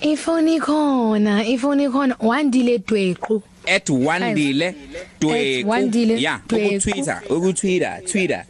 Ifoni 0.02 0.60
khona 0.60 1.46
ifoni 1.46 1.90
khona 1.90 2.16
wandile 2.20 2.78
dwequ 2.78 3.42
@wandile 3.90 4.76
Dweku. 5.20 5.70
@wandile 5.70 6.18
yeah 6.22 6.40
Dweku. 6.48 6.74
ku 6.74 6.80
Twitter 6.92 7.22
ku 7.28 7.54
Twitter. 7.54 8.02
Twitter 8.12 8.46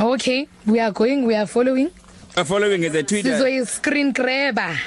okay 0.00 0.46
we 0.66 0.80
are 0.80 0.92
going 0.92 1.26
we 1.26 1.34
are 1.36 1.46
following. 1.46 1.90
Uh, 2.36 2.44
following 2.44 2.84
is 2.84 2.94
a 2.94 3.02
Twitter. 3.02 3.32
Sizoyi 3.32 3.66
screen 3.66 4.12
grabber. 4.12 4.78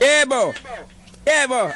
Yebo 0.00 0.54
yebo. 1.26 1.72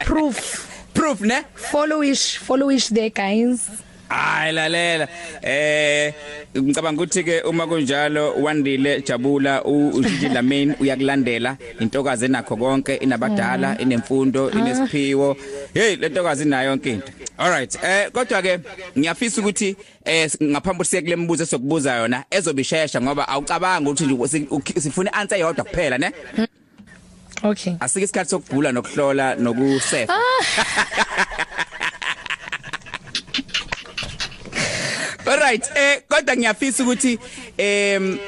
Proof. 0.00 0.66
Proof 0.94 1.20
ne? 1.20 1.42
Followish 1.54 2.38
followish 2.38 2.88
there 2.88 3.10
guys. 3.10 3.68
Hayi 4.08 4.52
lalela. 4.52 5.08
Eh 5.42 6.14
ngicabanga 6.58 7.02
ukuthi 7.02 7.24
ke 7.24 7.40
uma 7.42 7.66
kunjalo 7.66 8.34
wandile 8.34 9.00
jabula 9.02 9.64
uJiji 9.64 10.28
Lamain 10.28 10.74
uyakulandela 10.80 11.56
intokazi 11.80 12.24
enakho 12.24 12.56
konke 12.56 12.94
inabadala 12.94 13.78
inemfundo 13.78 14.50
inesiphiwo. 14.50 15.36
Hey 15.74 15.96
lentokazi 15.96 16.42
inayo 16.44 16.70
yonke 16.70 16.92
into. 16.92 17.12
Alright 17.38 17.78
eh 17.84 18.10
kodwa 18.12 18.42
ke 18.42 18.58
ngiyafisa 18.98 19.40
ukuthi 19.40 19.76
eh 20.04 20.30
ngaphambi 20.42 20.84
siye 20.84 21.02
kule 21.02 21.16
mibuzo 21.16 21.42
esokubuza 21.42 21.94
yona 21.96 22.24
ezobishesha 22.30 23.00
ngoba 23.00 23.28
awucabanga 23.28 23.90
ukuthi 23.90 24.06
nje 24.06 24.28
si- 24.28 24.80
sifuna 24.80 25.12
answer 25.12 25.38
yodwa 25.38 25.64
kuphela 25.64 25.98
ne? 25.98 26.12
Okay. 27.42 27.74
Asike 27.80 28.04
isikhathi 28.04 28.30
sokubhula 28.30 28.72
nokuhlola 28.72 29.34
nokusefa. 29.34 30.14
Alright 35.26 35.64
eh 35.74 36.00
kodwa 36.08 36.36
ngiyafisa 36.36 36.82
ukuthi 36.82 37.18
em 37.58 38.18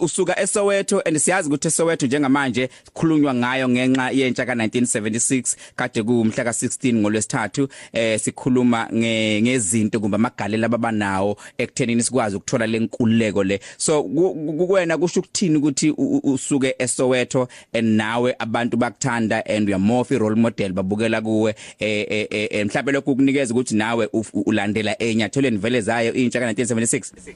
usuka 0.00 0.40
eSoweto 0.40 1.00
and 1.00 1.18
siyazi 1.18 1.48
ukuthi 1.48 1.68
eSoweto 1.68 2.06
njengamanje 2.06 2.68
sikhulunywa 2.84 3.34
ngayo 3.34 3.68
ngenxa 3.68 4.10
yentsha 4.10 4.44
ka1976 4.44 5.56
kade 5.76 6.02
kumhla 6.02 6.44
ka16 6.44 6.94
ngolwesithathu 6.94 7.68
eh 7.92 8.20
sikhuluma 8.20 8.88
nge- 8.92 9.42
ngezinto 9.42 10.00
kumbe 10.00 10.14
amagalelo 10.14 10.66
ababanawo 10.66 11.36
ekuthenini 11.58 12.02
sikwazi 12.02 12.36
ukuthola 12.36 12.66
lenkululeko 12.66 13.44
le. 13.44 13.60
So 13.76 14.02
ku- 14.02 14.34
ku- 14.34 14.66
kuwena 14.66 14.98
kusho 14.98 15.20
ukuthini 15.20 15.56
ukuthi 15.56 15.90
usuke 16.22 16.74
eSoweto 16.78 17.48
and 17.72 17.96
nawe 17.96 18.34
abantu 18.38 18.76
bakuthanda 18.76 19.42
and 19.46 19.68
uya 19.68 19.78
a 19.78 20.18
role 20.18 20.36
model 20.36 20.72
babukela 20.72 21.20
kuwe 21.22 21.54
eh 21.78 22.06
eh, 22.10 22.26
eh 22.30 22.48
eh, 22.50 22.66
mhlawumbe 22.66 22.92
lokho 22.92 23.14
kunikeza 23.14 23.54
ukuthi 23.54 23.74
nawe 23.74 24.08
ulandela 24.46 25.02
enyathelweni 25.02 25.56
vele 25.58 25.80
zayo 25.80 26.25
intsha 26.26 26.40
ka1976 26.40 27.34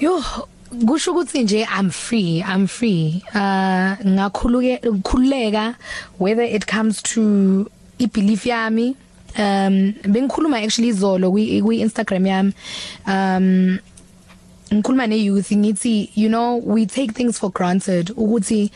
yo 0.00 0.22
kusho 0.86 1.12
ukuthi 1.12 1.42
nje 1.42 1.66
i'm 1.78 1.90
free 1.90 2.44
i'm 2.54 2.66
free. 2.66 3.22
Uh 3.34 4.06
ngakhuluke 4.06 4.80
ukukhuleka 4.88 5.74
whether 6.18 6.44
it 6.44 6.66
comes 6.66 7.02
to 7.02 7.20
i 7.98 8.06
belief 8.06 8.46
yami 8.46 8.96
um 9.38 9.92
bengikhuluma 10.02 10.58
actually 10.58 10.88
izolo 10.88 11.30
kwi 11.30 11.62
kwi 11.62 11.80
Instagram 11.80 12.26
yami. 12.26 12.52
Um 13.06 13.78
ngikhuluma 14.74 15.06
ne 15.06 15.16
youth 15.16 15.52
ngithi 15.52 16.10
you 16.14 16.28
know 16.28 16.56
we 16.56 16.86
take 16.86 17.12
things 17.12 17.38
for 17.38 17.50
granted 17.50 18.06
ukuthi 18.16 18.70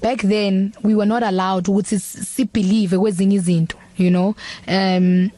back 0.00 0.22
then 0.22 0.72
we 0.82 0.94
were 0.94 1.06
not 1.06 1.22
allowed 1.22 1.68
ukuthi 1.68 1.98
si 2.00 2.44
believe 2.44 2.98
kwezinye 2.98 3.36
izinto 3.36 3.76
you 3.98 4.10
know? 4.10 4.34
Um 4.66 5.30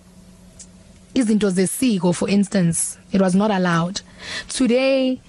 izinto 1.15 1.51
zesiko 1.51 2.15
for 2.15 2.29
instance 2.31 2.99
it 3.13 3.21
was 3.21 3.35
not 3.35 3.51
allowed. 3.51 4.01
Today 4.49 5.21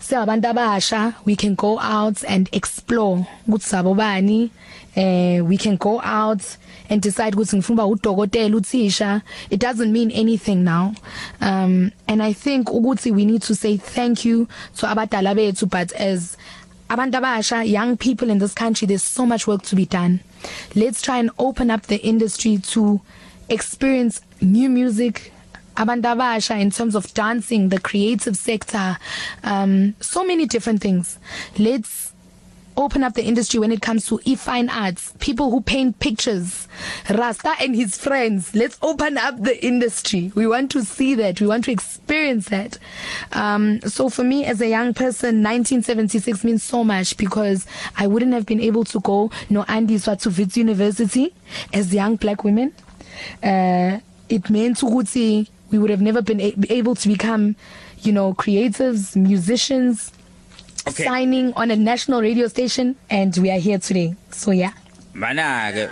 siyabantu 0.00 0.48
abasha 0.48 1.14
we 1.24 1.36
can 1.36 1.54
go 1.54 1.78
out 1.78 2.24
and 2.28 2.48
explore 2.52 3.26
ukuthi 3.48 3.62
sabo 3.62 3.94
bani 3.94 4.50
eh 4.96 5.40
we 5.40 5.56
can 5.56 5.76
go 5.76 6.00
out 6.00 6.42
and 6.88 7.02
decide 7.02 7.36
ukuthi 7.36 7.56
ngifuna 7.56 7.86
uba 7.86 7.96
udokotela 7.96 8.56
uthisha. 8.56 9.22
It 9.50 9.60
doesn't 9.60 9.92
mean 9.92 10.10
anything 10.10 10.64
now. 10.64 10.94
Um 11.40 11.92
and 12.08 12.22
i 12.22 12.32
think 12.32 12.68
ukuthi 12.68 13.12
we 13.12 13.24
need 13.24 13.42
to 13.42 13.54
say 13.54 13.76
thank 13.76 14.24
you 14.24 14.48
to 14.76 14.86
abadala 14.86 15.34
bethu 15.34 15.68
but 15.68 15.92
as 15.92 16.36
abantu 16.88 17.18
abasha 17.18 17.68
young 17.68 17.96
people 17.96 18.30
in 18.30 18.38
this 18.38 18.54
country 18.54 18.86
there's 18.86 19.04
so 19.04 19.24
much 19.24 19.46
work 19.46 19.62
to 19.62 19.76
be 19.76 19.86
done. 19.86 20.20
Let's 20.74 21.02
try 21.02 21.18
and 21.18 21.30
open 21.38 21.70
up 21.70 21.82
the 21.82 21.98
industry 21.98 22.58
to 22.72 23.00
experience 23.50 24.20
new 24.40 24.70
music 24.70 25.32
abantu 25.76 26.08
abasha 26.14 26.58
in 26.60 26.70
terms 26.70 26.94
of 26.94 27.12
dancing 27.14 27.68
the 27.68 27.80
creative 27.80 28.36
sector 28.36 28.96
um 29.44 29.94
so 30.00 30.24
many 30.24 30.46
different 30.46 30.80
things. 30.80 31.18
Let's 31.58 32.12
open 32.76 33.02
up 33.02 33.14
the 33.14 33.24
industry 33.24 33.58
when 33.60 33.72
it 33.72 33.82
comes 33.82 34.06
to 34.06 34.18
e-fine 34.24 34.70
arts 34.70 35.12
people 35.18 35.50
who 35.50 35.60
paint 35.60 35.98
pictures 35.98 36.68
rasta 37.10 37.52
and 37.60 37.74
his 37.74 37.98
friends. 37.98 38.54
Let's 38.54 38.78
open 38.80 39.18
up 39.18 39.42
the 39.42 39.62
industry. 39.64 40.32
We 40.34 40.46
want 40.46 40.70
to 40.72 40.84
see 40.84 41.14
that. 41.16 41.40
We 41.40 41.46
want 41.46 41.64
to 41.64 41.72
experience 41.72 42.48
that. 42.48 42.78
Um 43.32 43.80
so 43.82 44.08
for 44.08 44.22
me 44.22 44.44
as 44.44 44.60
a 44.60 44.68
young 44.68 44.94
person 44.94 45.42
1976 45.42 46.44
means 46.44 46.62
so 46.62 46.84
much 46.84 47.16
because 47.16 47.66
I 47.96 48.06
wouldn't 48.06 48.32
have 48.32 48.46
been 48.46 48.60
able 48.60 48.84
to 48.84 49.00
go 49.00 49.30
no 49.50 49.64
andiswa 49.64 50.20
to 50.22 50.30
Wits 50.30 50.56
University 50.56 51.34
as 51.72 51.92
young 51.92 52.16
black 52.16 52.44
women. 52.44 52.72
Uh 53.42 53.98
it 54.28 54.50
meant 54.50 54.82
ukuthi 54.82 55.46
we 55.72 55.78
would 55.78 55.90
have 55.90 56.02
never 56.02 56.22
been 56.22 56.40
able 56.68 56.94
to 56.94 57.08
become 57.08 57.54
you 58.02 58.12
know 58.12 58.32
creatives 58.34 59.16
musicians 59.16 60.12
Okay. 60.88 61.04
signing 61.04 61.52
on 61.56 61.70
a 61.70 61.76
national 61.76 62.22
radio 62.22 62.48
station 62.48 62.96
and 63.10 63.36
we 63.36 63.50
are 63.50 63.58
here 63.60 63.78
today 63.78 64.14
so 64.30 64.50
yeah 64.50 64.72
mana 65.14 65.72
ke 65.74 65.88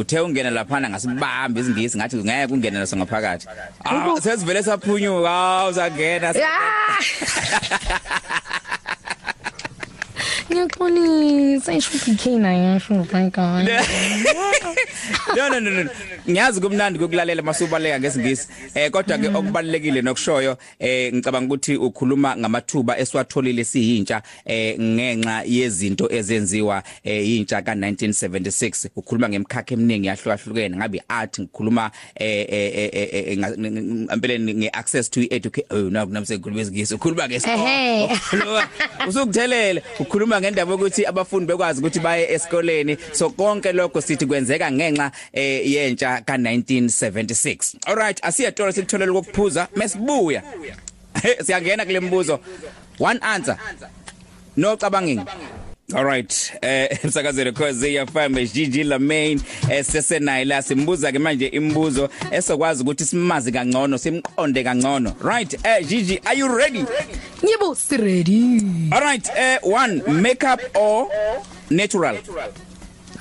uthe 0.00 0.20
ungena 0.20 0.50
laphana 0.50 0.88
ngasibambe 0.90 1.60
izingisi 1.60 1.98
ngathi 1.98 2.16
ngeke 2.16 2.52
ungene 2.54 2.78
naso 2.78 2.96
ngaphakathi 2.96 3.46
ah 3.84 4.16
sesivele 4.20 4.62
saphunyuka 4.62 5.30
awu 5.30 5.72
zangena 5.72 6.32
Ah! 6.32 6.96
Ngiyaxolisa 10.56 11.72
isho 11.74 12.12
ikhina 12.12 12.54
yasho 12.54 12.94
bhayika. 13.04 13.62
no 15.36 15.48
no 15.48 15.60
no 15.60 15.70
no 15.70 15.90
ngiyazi 16.28 16.60
kumnandi 16.60 16.98
kokulalela 16.98 17.42
masubaleka 17.42 18.00
ngesingisi 18.00 18.48
eh 18.74 18.90
kodwa 18.90 19.18
ke 19.18 19.28
okubalekile 19.28 20.02
nokushoyo 20.02 20.56
eh 20.78 21.12
ngicabanga 21.14 21.54
ukuthi 21.54 21.76
ukhuluma 21.76 22.36
ngamathuba 22.36 22.98
esiwatholile 22.98 23.64
siyintsha 23.64 24.22
eh 24.44 24.80
ngenxa 24.80 25.42
yezinto 25.46 26.12
ezenziwa 26.12 26.82
eh 27.04 27.28
yintsha 27.28 27.60
ka1976 27.60 28.88
ukhuluma 28.96 29.28
ngemkhakha 29.28 29.74
eminingi 29.74 30.06
yahlukahlukene 30.06 30.76
ngabe 30.76 31.02
art 31.08 31.40
ngikhuluma 31.40 31.90
eh 32.14 32.46
eh 32.48 32.90
eh, 32.92 33.08
eh 33.12 33.38
ngempela 33.38 34.38
ngeaccess 34.38 35.10
to 35.10 35.20
education 35.30 35.66
oh 35.70 35.90
no 35.90 36.04
namse 36.04 36.34
ngikhuluma 36.34 36.62
isingisi 36.62 36.94
ukhuluma 36.94 37.24
Ehhe. 37.24 38.06
ngesikole 38.06 38.62
usukuthelele. 39.08 39.82
Ukhuluma 39.98 40.40
ngendaba 40.46 40.74
ukuthi 40.74 41.06
abafundi 41.06 41.46
bekwazi 41.46 41.80
ukuthi 41.80 42.00
baye 42.00 42.32
esikoleni. 42.32 42.96
So 43.12 43.30
konke 43.30 43.72
lokho 43.72 44.00
sithi 44.00 44.26
kwenzeka 44.26 44.72
ngenxa 44.72 45.10
eh, 45.32 45.72
yentsha 45.72 46.18
ka1976 46.18 47.74
alright 47.86 48.24
asiyathola 48.24 48.72
sikutholela 48.72 49.12
ukuphuza 49.12 49.68
mesibuya. 49.76 50.42
Siyangena 51.44 51.84
kule 51.84 52.00
mbuzo. 52.00 52.40
One 52.98 53.18
answer. 53.22 53.58
No 54.56 54.76
cabanging 55.88 55.94
Alright 55.94 56.52
eh 56.62 56.98
emsakazweni 57.04 57.52
cause 57.52 57.92
yafama 57.92 58.40
Gigi 58.52 58.84
Lamain 58.84 59.40
esesenayi 59.70 60.44
la 60.44 60.62
simbuza 60.62 61.12
ke 61.12 61.18
manje 61.18 61.46
imibuzo 61.46 62.08
esokwazi 62.30 62.82
ukuthi 62.82 63.04
simazi 63.04 63.52
kangcono 63.52 63.98
simqonde 63.98 64.64
kangcono 64.64 65.14
right 65.22 65.54
eh 65.64 65.86
Gigi 65.86 66.20
are 66.24 66.38
you 66.38 66.48
ready 66.56 66.84
Ngibo 67.44 67.74
si 67.76 67.96
ready. 67.96 68.90
Alright 68.92 69.28
eh 69.36 69.58
one 69.62 70.02
makeup 70.22 70.60
or 70.74 71.08
natural 71.70 72.16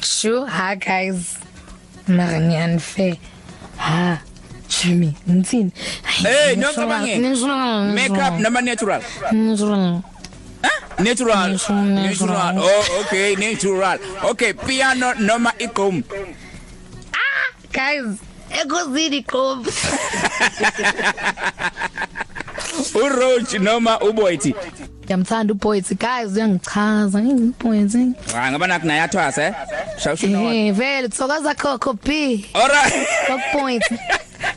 Sure 0.01 0.45
ha 0.47 0.75
guys. 0.75 1.38
Mara 2.08 2.39
ngiyanfe. 2.39 3.19
Ha. 3.78 4.21
Jimmy, 4.67 5.15
ngitsini? 5.30 5.71
Hey 6.04 6.56
no 6.56 6.71
cabanging 6.73 7.21
makeup 7.93 8.39
noma 8.39 8.62
natural 8.62 9.01
Natural. 9.32 10.04
Natural 10.99 11.49
Natural, 11.51 11.84
natural. 11.84 12.60
oh 12.60 13.01
okay 13.01 13.36
natural 13.36 13.99
okay 14.23 14.53
piano 14.53 15.13
noma 15.19 15.51
igqom 15.60 16.03
Guys, 17.71 18.19
ekozini 18.49 19.23
qom. 19.25 19.65
uroach 22.95 23.53
noma 23.60 23.99
uboyti 23.99 24.55
Ngiyamthanda 25.05 25.53
uBoyz 25.53 25.93
guys 25.99 26.31
uyangichaza 26.34 27.21
ngiboyz. 27.21 27.95
ah 28.36 28.51
ngaba 28.51 28.67
nakho 28.67 28.88
nayathwasa 28.88 29.43
eh 29.43 29.53
shawusho 29.97 30.27
no 30.27 30.51
Eh 30.53 30.71
vele 30.73 31.08
thokoza 31.10 31.53
Coco 31.55 31.93
B. 31.93 32.45
alright 32.53 33.08
Top 33.27 33.41
points. 33.51 33.88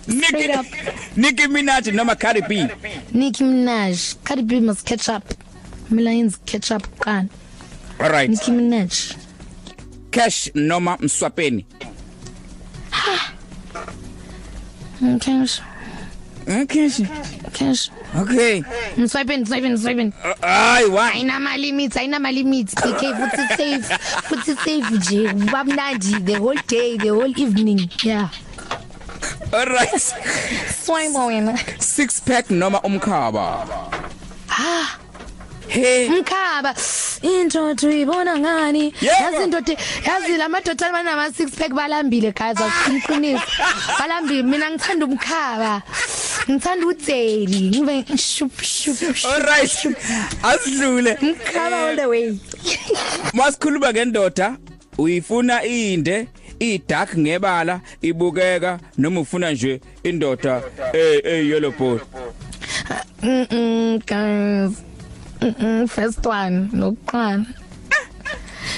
Nicki 0.07 0.27
Straight 0.27 0.51
up. 0.57 0.67
Nicki 1.17 1.47
Minaj 1.49 1.93
noma 1.93 2.15
Cardi 2.17 2.41
B 2.43 2.67
Nicki 3.13 3.45
Minaj, 3.45 4.17
Cardi 4.25 4.43
B 4.43 4.61
must 4.61 4.87
catch 4.87 5.09
up. 5.09 5.25
Mina 5.91 6.11
yenza 6.11 6.39
catch 6.47 6.71
up 6.71 6.83
kan. 7.01 7.31
alright 8.01 8.31
Nicki 8.31 8.51
Minaj. 8.53 9.17
cash 10.11 10.51
noma 10.55 10.97
mswapeni 11.01 11.65
Cash, 15.21 15.61
okay 16.49 16.91
cash. 17.53 17.91
okay 18.17 18.63
Swiping, 19.07 19.47
swiping, 19.47 19.77
swiping. 19.77 20.13
ay 20.43 20.85
why 20.91 21.13
Ayina 21.15 21.41
ma 21.41 21.55
limits, 21.55 21.97
ayina 21.97 22.21
ma 22.21 22.31
limits. 22.31 22.75
PK 22.75 23.15
futhi 23.15 23.47
safe, 23.57 23.89
futhi 24.27 24.55
safe 24.57 24.91
nje. 24.91 25.33
Babnandi 25.53 26.25
the 26.27 26.35
whole 26.35 26.59
day, 26.67 26.97
the 26.97 27.09
whole 27.15 27.31
evening. 27.39 27.89
Yeah. 28.03 28.29
alright 29.55 29.89
Swipe 30.01 31.15
wena. 31.15 31.57
six 31.81 32.19
pack 32.21 32.51
noma 32.51 32.81
umkhaba 32.83 33.67
hey 35.69 36.09
Mkhaba 36.09 36.75
into 37.23 37.75
tuyibona 37.75 38.39
ngani? 38.39 38.95
Yazi 39.01 39.45
into 39.45 39.61
yazi 40.05 40.37
lamadoda 40.37 40.93
banama 40.93 41.33
six 41.33 41.51
pack 41.57 41.71
balambile 41.73 42.33
guys 42.35 42.57
asiqinisa. 42.57 43.43
Balambile 43.99 44.43
mina 44.43 44.71
ngithanda 44.71 45.07
umkhaba. 45.07 45.83
Ngithanda 46.51 46.87
udzeli. 46.87 47.71
Ngibe 47.71 48.17
shup 48.19 48.61
shup. 48.63 48.97
shup. 49.17 49.31
alright 49.31 49.87
asidlule 50.43 51.15
Mkhaba 51.23 51.89
all 51.89 51.97
the 51.97 52.07
way. 52.09 52.39
masikhuluma 53.35 53.93
ngendoda 53.93 54.57
uyifuna 54.99 55.65
inde 55.65 56.29
idark 56.61 57.19
ngebala 57.19 57.81
ibukeka 58.03 58.79
noma 58.99 59.21
ufuna 59.21 59.51
nje 59.53 59.81
indoda 60.03 60.63
eh 60.93 61.21
eh 61.25 61.47
yellow 61.49 61.71
ball 61.73 62.01
mm 63.23 63.99
guys. 64.07 64.73
Mm 65.41 65.55
-mm, 65.59 65.87
first 65.89 66.27
one 66.27 66.69
lokuqala. 66.73 67.47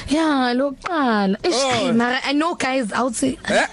Yeah, 0.08 0.52
lokuqala. 0.54 1.36
Oh. 1.44 1.48
Ish, 1.48 1.94
mara 1.96 2.18
I 2.24 2.32
know 2.32 2.54
guys 2.54 2.92
out 2.92 3.14
say 3.14 3.38
eh 3.48 3.66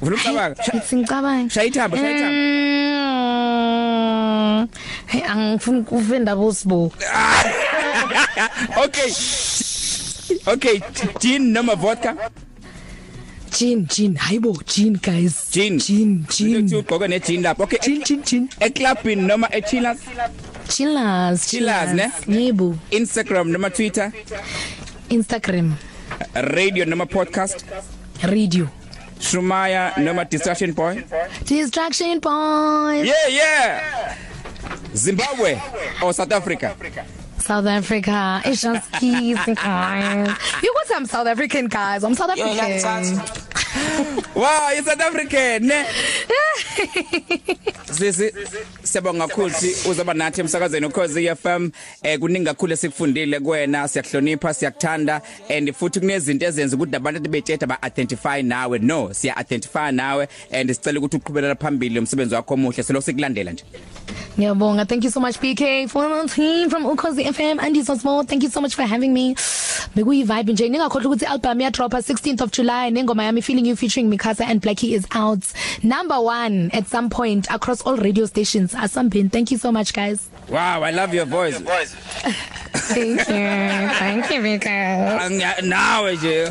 vula 0.00 0.16
umcabanga 0.16 0.56
It's 0.74 0.92
ngicabanga. 0.92 1.50
Shaya 1.50 1.66
ithamba, 1.70 1.96
shaya 1.96 2.12
ithamba. 2.16 2.38
Mm. 4.58 4.68
Hey 5.06 5.22
angifuni 5.22 5.80
ukuvenda 5.80 6.36
bosibo. 6.36 6.92
okay 8.84 9.10
okay 10.46 10.80
gin 11.20 11.52
noma 11.52 11.74
vodka 11.76 12.16
Gin 13.50 13.86
gin 13.88 14.14
hayibo 14.16 14.52
gin 14.66 14.92
guys. 15.02 15.50
gin 15.50 15.78
gin 15.78 16.24
Kuthi 16.28 16.68
gin. 16.68 16.78
ugqoke 16.78 17.08
ne 17.08 17.18
gin 17.20 17.42
lapho 17.42 17.62
okay 17.64 17.78
Gin 17.82 18.02
gin 18.04 18.22
gin. 18.22 18.48
eclubini 18.60 19.22
noma 19.26 19.46
echillers 19.48 19.98
Chillers. 20.04 20.30
Chillers, 20.68 21.92
ne? 21.94 22.10
Yebo. 22.26 22.76
Instagram 22.90 23.48
noma 23.50 23.70
Twitter 23.70 24.12
Instagram. 25.10 25.72
radio 26.34 26.84
noma 26.84 27.06
podcast 27.06 27.64
Radio. 28.22 28.68
Shumaya 29.18 29.96
noma 29.98 30.24
distraction 30.24 30.72
boy 30.72 31.04
Distraction 31.44 32.20
point. 32.20 33.04
yeah 33.06 33.28
yeah 33.28 34.14
Zimbabwe 34.94 35.58
or 36.02 36.12
South 36.12 36.32
Africa 36.32 36.76
South 37.38 37.66
Africa. 37.66 38.42
It's 38.44 38.60
just 38.60 38.90
easy 39.02 39.54
guys. 39.54 40.28
You 40.62 40.74
got 40.74 40.86
some 40.86 41.06
South 41.06 41.26
African 41.26 41.66
guys. 41.68 42.04
I'm 42.04 42.14
South 42.14 42.30
African. 42.30 43.16
wow 44.34 44.70
you 44.76 44.82
South 44.82 45.00
African 45.00 45.66
ne 45.66 45.86
sisi 47.92 48.32
siyabonga 48.82 49.26
kakhulu 49.26 49.54
uzaba 49.90 50.14
nathi 50.14 50.40
emsakazweni 50.40 50.86
ukhozi 50.86 51.36
FM 51.36 51.70
eh 52.02 52.18
kuningi 52.18 52.44
kakhulu 52.44 52.72
esikufundile 52.72 53.40
kuwena 53.40 53.88
siyakuhlonipha 53.88 54.54
siyakuthanda 54.54 55.22
and 55.48 55.72
futhi 55.72 56.00
kunezinto 56.00 56.46
ezenza 56.46 56.76
ukuthi 56.76 56.96
abantu 56.96 57.30
bethetha 57.30 57.66
ba 57.66 57.78
identify 57.86 58.42
nawe 58.42 58.78
no 58.78 59.12
siya 59.12 59.40
identify 59.40 59.92
nawe 59.92 60.28
and 60.52 60.70
sicela 60.70 60.98
ukuthi 60.98 61.16
uqhubekela 61.16 61.54
phambili 61.54 61.98
umsebenzi 61.98 62.34
wakho 62.34 62.54
omuhle 62.54 62.82
selo 62.82 63.00
sikulandela 63.00 63.52
nje 63.52 63.64
Ngiyabonga. 64.38 64.86
Thank 64.88 65.02
you 65.02 65.10
so 65.10 65.18
much 65.18 65.40
BK 65.40 65.90
for 65.90 66.08
the 66.08 66.28
team 66.32 66.70
from 66.70 66.84
Ukhozi 66.84 67.24
FM 67.24 67.60
and 67.60 67.84
so 67.84 67.96
small. 67.96 68.22
Thank 68.22 68.44
you 68.44 68.48
so 68.48 68.60
much 68.60 68.76
for 68.76 68.82
having 68.82 69.12
me. 69.12 69.34
Bekuyi 69.96 70.24
vibe 70.24 70.52
nje. 70.52 70.68
Ningakhohlwa 70.68 71.12
ukuthi 71.12 71.26
album 71.26 71.60
ya 71.60 71.70
drop 71.70 71.92
16th 71.92 72.40
of 72.42 72.52
July 72.52 72.90
nengoma 72.90 73.24
yami 73.24 73.42
Feeling 73.42 73.66
You 73.66 73.74
featuring 73.74 74.08
Mikasa 74.08 74.46
and 74.46 74.62
Blackie 74.62 74.92
is 74.94 75.06
out. 75.12 75.40
Number 75.82 76.20
1 76.20 76.70
at 76.72 76.86
some 76.86 77.10
point 77.10 77.50
across 77.50 77.77
all 77.82 77.96
radio 77.96 78.26
stations. 78.26 78.74
Asambin. 78.74 79.30
Thank 79.30 79.50
you 79.50 79.58
so 79.58 79.72
much 79.72 79.92
guys. 79.92 80.28
wow 80.48 80.82
i 80.82 80.90
love 80.90 81.12
your 81.14 81.26
voice 81.26 81.58
Thank 82.88 83.20
you. 83.28 83.48
Thank 84.00 84.30
you 84.30 84.40
BK. 84.40 84.66
Anga- 85.24 85.60
nawe 85.62 86.16
nje 86.16 86.48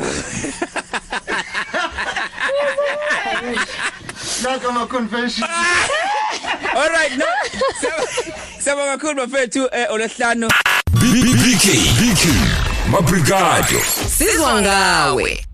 Naka 4.42 4.72
ma 4.72 4.86
confession. 4.86 5.48
all 6.76 6.88
right 6.90 7.16
no 7.16 7.26
siyabonga 8.60 8.96
kakhulu 8.98 9.26
bafethu 9.26 9.68
eh 9.72 9.86
olesihlanu 9.90 10.48
BK 10.90 11.66
BK 11.98 12.24
Mabrigado 12.90 13.80
Sizwa 14.16 14.62
ngawe 14.62 15.44